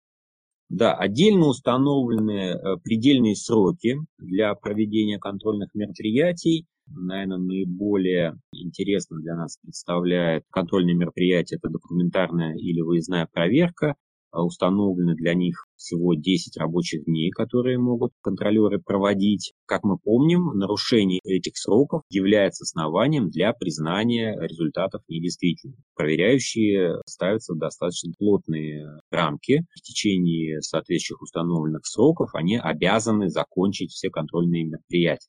Да, 0.69 0.95
отдельно 0.95 1.47
установлены 1.47 2.55
э, 2.55 2.77
предельные 2.83 3.37
сроки 3.37 3.99
для 4.19 4.55
проведения 4.55 5.19
контрольных 5.19 5.69
мероприятий. 5.75 6.67
Наверное, 6.87 7.39
наиболее 7.39 8.35
интересно 8.53 9.19
для 9.21 9.37
нас 9.37 9.59
представляет 9.63 10.45
контрольное 10.51 10.95
мероприятие– 10.95 11.59
это 11.63 11.73
документарная 11.73 12.57
или 12.57 12.81
выездная 12.81 13.29
проверка. 13.33 13.95
А 14.35 14.45
установлены 14.45 15.15
для 15.15 15.33
них 15.33 15.65
всего 15.77 16.15
10 16.15 16.57
рабочих 16.57 17.05
дней, 17.05 17.31
которые 17.31 17.79
могут 17.79 18.11
контролеры 18.21 18.81
проводить. 18.81 19.53
Как 19.65 19.85
мы 19.85 19.97
помним, 19.97 20.47
нарушение 20.59 21.21
этих 21.23 21.57
сроков 21.57 22.03
является 22.11 22.65
основанием 22.65 23.31
для 23.31 23.53
признания 23.53 24.37
результатов 24.41 25.03
недействительными. 25.07 25.79
Проверяющие 25.95 26.97
ставятся 27.07 27.55
достаточно 27.55 28.13
плотные 28.19 28.99
рамки. 29.13 29.65
В 29.73 29.81
течение 29.83 30.61
соответствующих 30.63 31.23
установленных 31.23 31.87
сроков 31.87 32.31
они 32.35 32.59
обязаны 32.59 33.29
закончить 33.29 33.93
все 33.93 34.11
контрольные 34.11 34.65
мероприятия. 34.65 35.29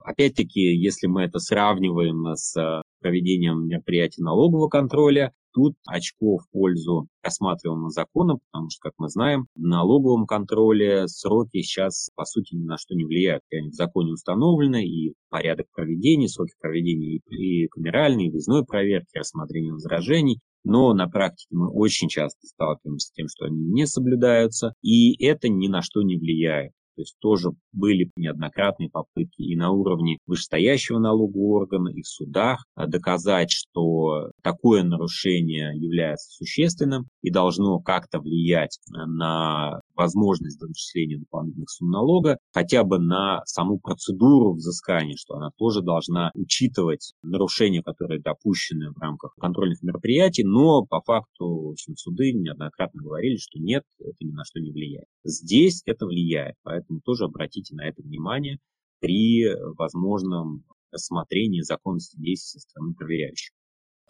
Опять-таки, 0.00 0.60
если 0.60 1.06
мы 1.06 1.22
это 1.22 1.38
сравниваем 1.38 2.34
с 2.34 2.82
проведением 3.00 3.68
мероприятий 3.68 4.22
налогового 4.22 4.68
контроля, 4.68 5.32
Тут 5.52 5.74
очко 5.86 6.38
в 6.38 6.48
пользу 6.50 7.08
рассматриваемого 7.22 7.90
закона, 7.90 8.36
потому 8.50 8.70
что, 8.70 8.80
как 8.82 8.92
мы 8.98 9.08
знаем, 9.08 9.46
в 9.54 9.60
налоговом 9.60 10.26
контроле 10.26 11.08
сроки 11.08 11.62
сейчас, 11.62 12.10
по 12.14 12.24
сути, 12.24 12.54
ни 12.54 12.64
на 12.64 12.76
что 12.78 12.94
не 12.94 13.04
влияют. 13.04 13.42
Они 13.52 13.70
в 13.70 13.74
законе 13.74 14.12
установлены, 14.12 14.86
и 14.86 15.14
порядок 15.28 15.66
проведения, 15.74 16.28
сроки 16.28 16.54
проведения 16.60 17.20
и 17.30 17.66
камеральной, 17.68 18.26
и 18.26 18.30
выездной 18.30 18.64
проверки, 18.64 19.18
рассмотрения 19.18 19.72
возражений, 19.72 20.40
но 20.62 20.92
на 20.94 21.08
практике 21.08 21.48
мы 21.50 21.68
очень 21.70 22.08
часто 22.08 22.46
сталкиваемся 22.46 23.08
с 23.08 23.12
тем, 23.12 23.26
что 23.28 23.46
они 23.46 23.64
не 23.64 23.86
соблюдаются, 23.86 24.74
и 24.82 25.22
это 25.24 25.48
ни 25.48 25.68
на 25.68 25.82
что 25.82 26.02
не 26.02 26.16
влияет. 26.16 26.72
То 27.00 27.02
есть 27.02 27.16
тоже 27.18 27.48
были 27.72 28.10
неоднократные 28.14 28.90
попытки 28.90 29.40
и 29.40 29.56
на 29.56 29.70
уровне 29.70 30.18
вышестоящего 30.26 30.98
налогового 30.98 31.62
органа, 31.62 31.88
и 31.88 32.02
в 32.02 32.06
судах 32.06 32.66
а, 32.74 32.86
доказать, 32.86 33.50
что 33.50 34.32
такое 34.42 34.82
нарушение 34.82 35.72
является 35.74 36.28
существенным 36.30 37.08
и 37.22 37.30
должно 37.30 37.78
как-то 37.80 38.20
влиять 38.20 38.78
на 38.90 39.80
возможность 40.00 40.58
зачисления 40.58 41.18
дополнительных 41.18 41.68
сумм 41.68 41.90
налога, 41.90 42.38
хотя 42.52 42.84
бы 42.84 42.98
на 42.98 43.44
саму 43.44 43.78
процедуру 43.78 44.54
взыскания, 44.54 45.16
что 45.16 45.34
она 45.34 45.50
тоже 45.58 45.82
должна 45.82 46.30
учитывать 46.34 47.12
нарушения, 47.22 47.82
которые 47.82 48.20
допущены 48.20 48.92
в 48.92 48.98
рамках 48.98 49.34
контрольных 49.38 49.82
мероприятий, 49.82 50.42
но 50.42 50.86
по 50.86 51.02
факту 51.02 51.44
в 51.44 51.72
общем, 51.72 51.96
суды 51.96 52.32
неоднократно 52.32 53.02
говорили, 53.02 53.36
что 53.36 53.58
нет, 53.58 53.84
это 53.98 54.16
ни 54.20 54.32
на 54.32 54.44
что 54.44 54.60
не 54.60 54.72
влияет. 54.72 55.06
Здесь 55.22 55.82
это 55.84 56.06
влияет, 56.06 56.54
поэтому 56.62 57.00
тоже 57.04 57.24
обратите 57.24 57.74
на 57.74 57.86
это 57.86 58.00
внимание 58.02 58.58
при 59.00 59.44
возможном 59.76 60.64
рассмотрении 60.90 61.60
законности 61.60 62.16
действий 62.16 62.58
со 62.58 62.60
стороны 62.60 62.94
проверяющих. 62.94 63.52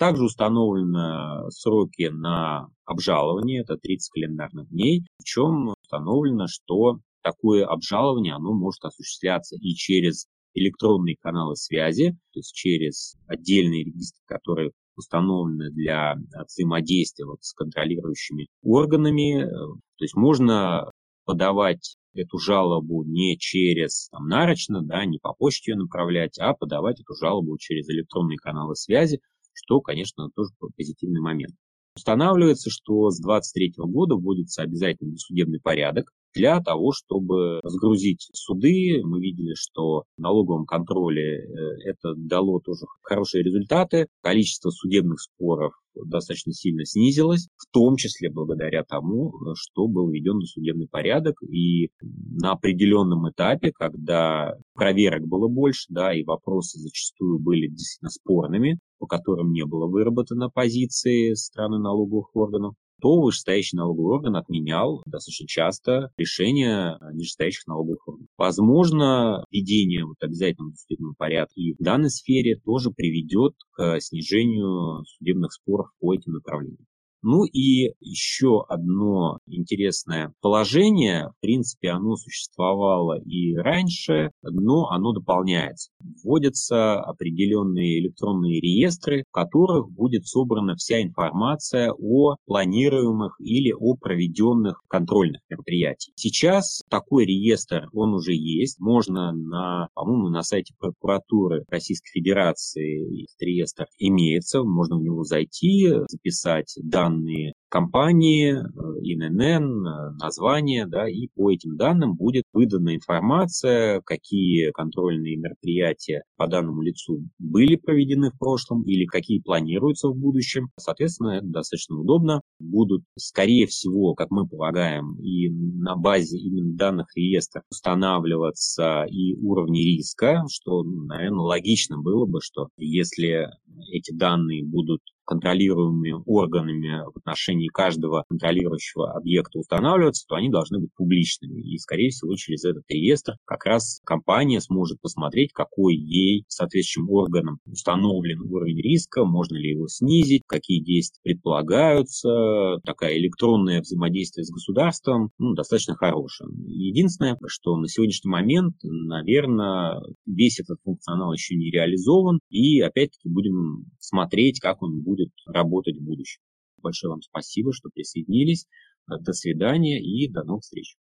Также 0.01 0.25
установлены 0.25 1.51
сроки 1.51 2.09
на 2.09 2.69
обжалование, 2.87 3.61
это 3.61 3.77
30 3.77 4.11
календарных 4.13 4.71
дней, 4.71 5.05
причем 5.19 5.75
установлено, 5.91 6.47
что 6.47 7.01
такое 7.23 7.67
обжалование 7.67 8.35
оно 8.35 8.53
может 8.53 8.85
осуществляться 8.85 9.57
и 9.57 9.75
через 9.75 10.27
электронные 10.55 11.17
каналы 11.21 11.57
связи, 11.57 12.13
то 12.33 12.39
есть 12.39 12.55
через 12.55 13.17
отдельные 13.27 13.85
регистры, 13.85 14.23
которые 14.27 14.71
установлены 14.97 15.71
для 15.71 16.15
взаимодействия 16.47 17.25
вот 17.25 17.43
с 17.43 17.53
контролирующими 17.55 18.49
органами. 18.63 19.45
То 19.45 20.05
есть 20.05 20.17
можно 20.17 20.91
подавать 21.25 21.97
эту 22.13 22.39
жалобу 22.39 23.05
не 23.05 23.39
через 23.39 24.09
там, 24.11 24.27
нарочно, 24.27 24.83
да, 24.83 25.05
не 25.05 25.19
по 25.19 25.33
почте 25.33 25.73
ее 25.73 25.77
направлять, 25.77 26.39
а 26.39 26.55
подавать 26.55 27.01
эту 27.01 27.15
жалобу 27.15 27.57
через 27.59 27.89
электронные 27.89 28.37
каналы 28.39 28.75
связи, 28.75 29.21
что, 29.53 29.81
конечно, 29.81 30.29
тоже 30.35 30.51
позитивный 30.77 31.21
момент. 31.21 31.55
Устанавливается, 31.97 32.71
что 32.71 33.11
с 33.11 33.21
2023 33.21 33.75
года 33.79 34.15
вводится 34.15 34.63
обязательный 34.63 35.19
судебный 35.19 35.61
порядок, 35.61 36.13
для 36.35 36.61
того, 36.61 36.93
чтобы 36.93 37.61
разгрузить 37.63 38.29
суды. 38.33 39.01
Мы 39.03 39.21
видели, 39.21 39.55
что 39.55 40.05
в 40.17 40.21
налоговом 40.21 40.67
контроле 40.67 41.39
э, 41.39 41.49
это 41.85 42.15
дало 42.17 42.61
тоже 42.61 42.87
хорошие 43.03 43.43
результаты. 43.43 44.07
Количество 44.23 44.71
судебных 44.71 45.21
споров 45.21 45.73
достаточно 45.95 46.53
сильно 46.53 46.85
снизилось, 46.85 47.49
в 47.57 47.73
том 47.73 47.97
числе 47.97 48.31
благодаря 48.31 48.85
тому, 48.85 49.33
что 49.55 49.89
был 49.89 50.09
введен 50.09 50.39
досудебный 50.39 50.89
порядок. 50.89 51.37
И 51.43 51.91
на 52.01 52.53
определенном 52.53 53.29
этапе, 53.31 53.73
когда 53.73 54.55
проверок 54.75 55.27
было 55.27 55.49
больше, 55.49 55.87
да, 55.89 56.15
и 56.15 56.25
вопросы 56.25 56.79
зачастую 56.79 57.39
были 57.39 57.67
действительно 57.69 58.11
спорными, 58.11 58.79
по 58.99 59.07
которым 59.07 59.53
не 59.53 59.65
было 59.65 59.87
выработано 59.87 60.51
позиции 60.51 61.35
страны 61.35 61.79
налоговых 61.79 62.35
органов, 62.35 62.75
то 63.01 63.21
вышестоящий 63.21 63.77
налоговый 63.77 64.15
орган 64.15 64.37
отменял 64.37 65.03
достаточно 65.07 65.47
часто 65.47 66.11
решения 66.17 66.99
нижестоящих 67.13 67.67
налоговых 67.67 68.07
органов. 68.07 68.29
Возможно, 68.37 69.45
введение 69.51 70.05
вот 70.05 70.17
обязательного 70.21 70.75
судебного 70.75 71.15
порядка 71.17 71.55
и 71.57 71.73
в 71.73 71.79
данной 71.79 72.11
сфере 72.11 72.57
тоже 72.65 72.91
приведет 72.91 73.55
к 73.73 74.01
снижению 74.01 75.05
судебных 75.07 75.53
споров 75.53 75.89
по 76.01 76.15
этим 76.15 76.33
направлениям. 76.33 76.87
Ну 77.23 77.45
и 77.45 77.93
еще 78.01 78.65
одно 78.69 79.39
интересное 79.47 80.33
положение, 80.41 81.29
в 81.37 81.41
принципе, 81.41 81.91
оно 81.91 82.17
существовало 82.17 83.21
и 83.21 83.55
раньше, 83.57 84.31
но 84.43 84.89
оно 84.89 85.13
дополняется. 85.13 85.91
Вводятся 86.25 87.01
определенные 87.01 88.01
электронные 88.01 88.61
реестры, 88.61 89.25
в 89.29 89.33
которых 89.33 89.91
будет 89.91 90.27
собрана 90.27 90.77
вся 90.77 91.03
информация 91.03 91.93
о 91.93 92.37
планируемых 92.47 93.37
или 93.39 93.73
о 93.73 93.97
проведенных 93.97 94.83
контрольных 94.89 95.41
мероприятиях. 95.51 96.15
Сейчас 96.17 96.83
такой 96.89 97.27
реестр, 97.27 97.89
он 97.93 98.15
уже 98.15 98.33
есть. 98.35 98.81
Можно 98.81 99.33
на, 99.33 99.89
по-моему, 99.95 100.29
на 100.29 100.43
сайте 100.43 100.75
прокуратуры 100.79 101.65
Российской 101.69 102.11
Федерации 102.11 103.25
этот 103.25 103.41
реестр 103.43 103.87
имеется. 103.99 104.63
Можно 104.63 104.97
в 104.97 105.03
него 105.03 105.25
зайти, 105.25 105.89
записать 106.09 106.75
данные 106.83 107.10
данные 107.11 107.55
компании, 107.69 108.53
э, 108.53 108.63
ИНН, 109.03 110.17
название, 110.21 110.87
да, 110.87 111.09
и 111.09 111.29
по 111.35 111.53
этим 111.53 111.77
данным 111.77 112.17
будет 112.17 112.45
выдана 112.53 112.97
информация, 112.97 114.01
какие 114.05 114.73
контрольные 114.73 115.37
мероприятия 115.37 116.25
по 116.37 116.49
данному 116.49 116.83
лицу 116.83 117.29
были 117.39 117.77
проведены 117.77 118.31
в 118.31 118.39
прошлом 118.39 118.83
или 118.83 119.05
какие 119.05 119.41
планируются 119.41 120.09
в 120.09 120.17
будущем. 120.17 120.71
Соответственно, 120.79 121.39
это 121.39 121.47
достаточно 121.47 121.99
удобно. 121.99 122.41
Будут, 122.59 123.05
скорее 123.17 123.67
всего, 123.67 124.15
как 124.15 124.31
мы 124.31 124.49
полагаем, 124.49 125.17
и 125.21 125.49
на 125.49 125.95
базе 125.95 126.39
именно 126.39 126.77
данных 126.77 127.07
реестров 127.15 127.63
устанавливаться 127.71 129.05
и 129.05 129.37
уровни 129.37 129.79
риска, 129.79 130.43
что, 130.51 130.83
наверное, 130.83 131.45
логично 131.45 131.99
было 131.99 132.27
бы, 132.27 132.41
что 132.43 132.69
если 132.77 133.49
эти 133.93 134.13
данные 134.13 134.65
будут 134.65 135.01
контролируемыми 135.31 136.23
органами 136.27 137.05
в 137.13 137.19
отношении 137.19 137.69
каждого 137.69 138.25
контролирующего 138.29 139.13
объекта 139.13 139.61
устанавливаться, 139.61 140.27
то 140.27 140.35
они 140.35 140.51
должны 140.51 140.81
быть 140.81 140.91
публичными. 140.97 141.63
И, 141.63 141.79
скорее 141.79 142.11
всего, 142.11 142.35
через 142.35 142.65
этот 142.65 142.83
реестр 142.89 143.35
как 143.45 143.65
раз 143.65 144.01
компания 144.05 144.61
сможет 144.61 145.01
посмотреть, 145.01 145.53
какой 145.53 145.95
ей 145.95 146.45
соответствующим 146.49 147.09
органам 147.11 147.59
установлен 147.65 148.41
уровень 148.41 148.81
риска, 148.81 149.25
можно 149.25 149.57
ли 149.57 149.71
его 149.71 149.87
снизить, 149.87 150.43
какие 150.47 150.83
действия 150.83 151.21
предполагаются. 151.23 152.79
Такая 152.85 153.17
электронное 153.19 153.83
взаимодействие 153.83 154.45
с 154.45 154.51
государством 154.51 155.31
ну, 155.39 155.55
достаточно 155.55 155.95
хорошее. 155.95 156.51
Единственное, 156.67 157.39
что 157.47 157.77
на 157.77 157.87
сегодняшний 157.87 158.31
момент, 158.31 158.75
наверное, 158.83 160.01
весь 160.27 160.59
этот 160.59 160.79
функционал 160.83 161.33
еще 161.33 161.55
не 161.55 161.71
реализован, 161.71 162.41
и 162.49 162.81
опять-таки 162.81 163.29
будем 163.29 163.85
смотреть, 163.99 164.61
как 164.61 164.83
он 164.83 165.03
будет 165.03 165.20
будет 165.21 165.33
работать 165.47 165.99
в 165.99 166.03
будущем. 166.03 166.41
Большое 166.79 167.11
вам 167.11 167.23
спасибо, 167.23 167.73
что 167.73 167.91
присоединились. 167.91 168.67
До 169.07 169.33
свидания 169.33 170.01
и 170.01 170.31
до 170.31 170.45
новых 170.45 170.63
встреч. 170.63 170.97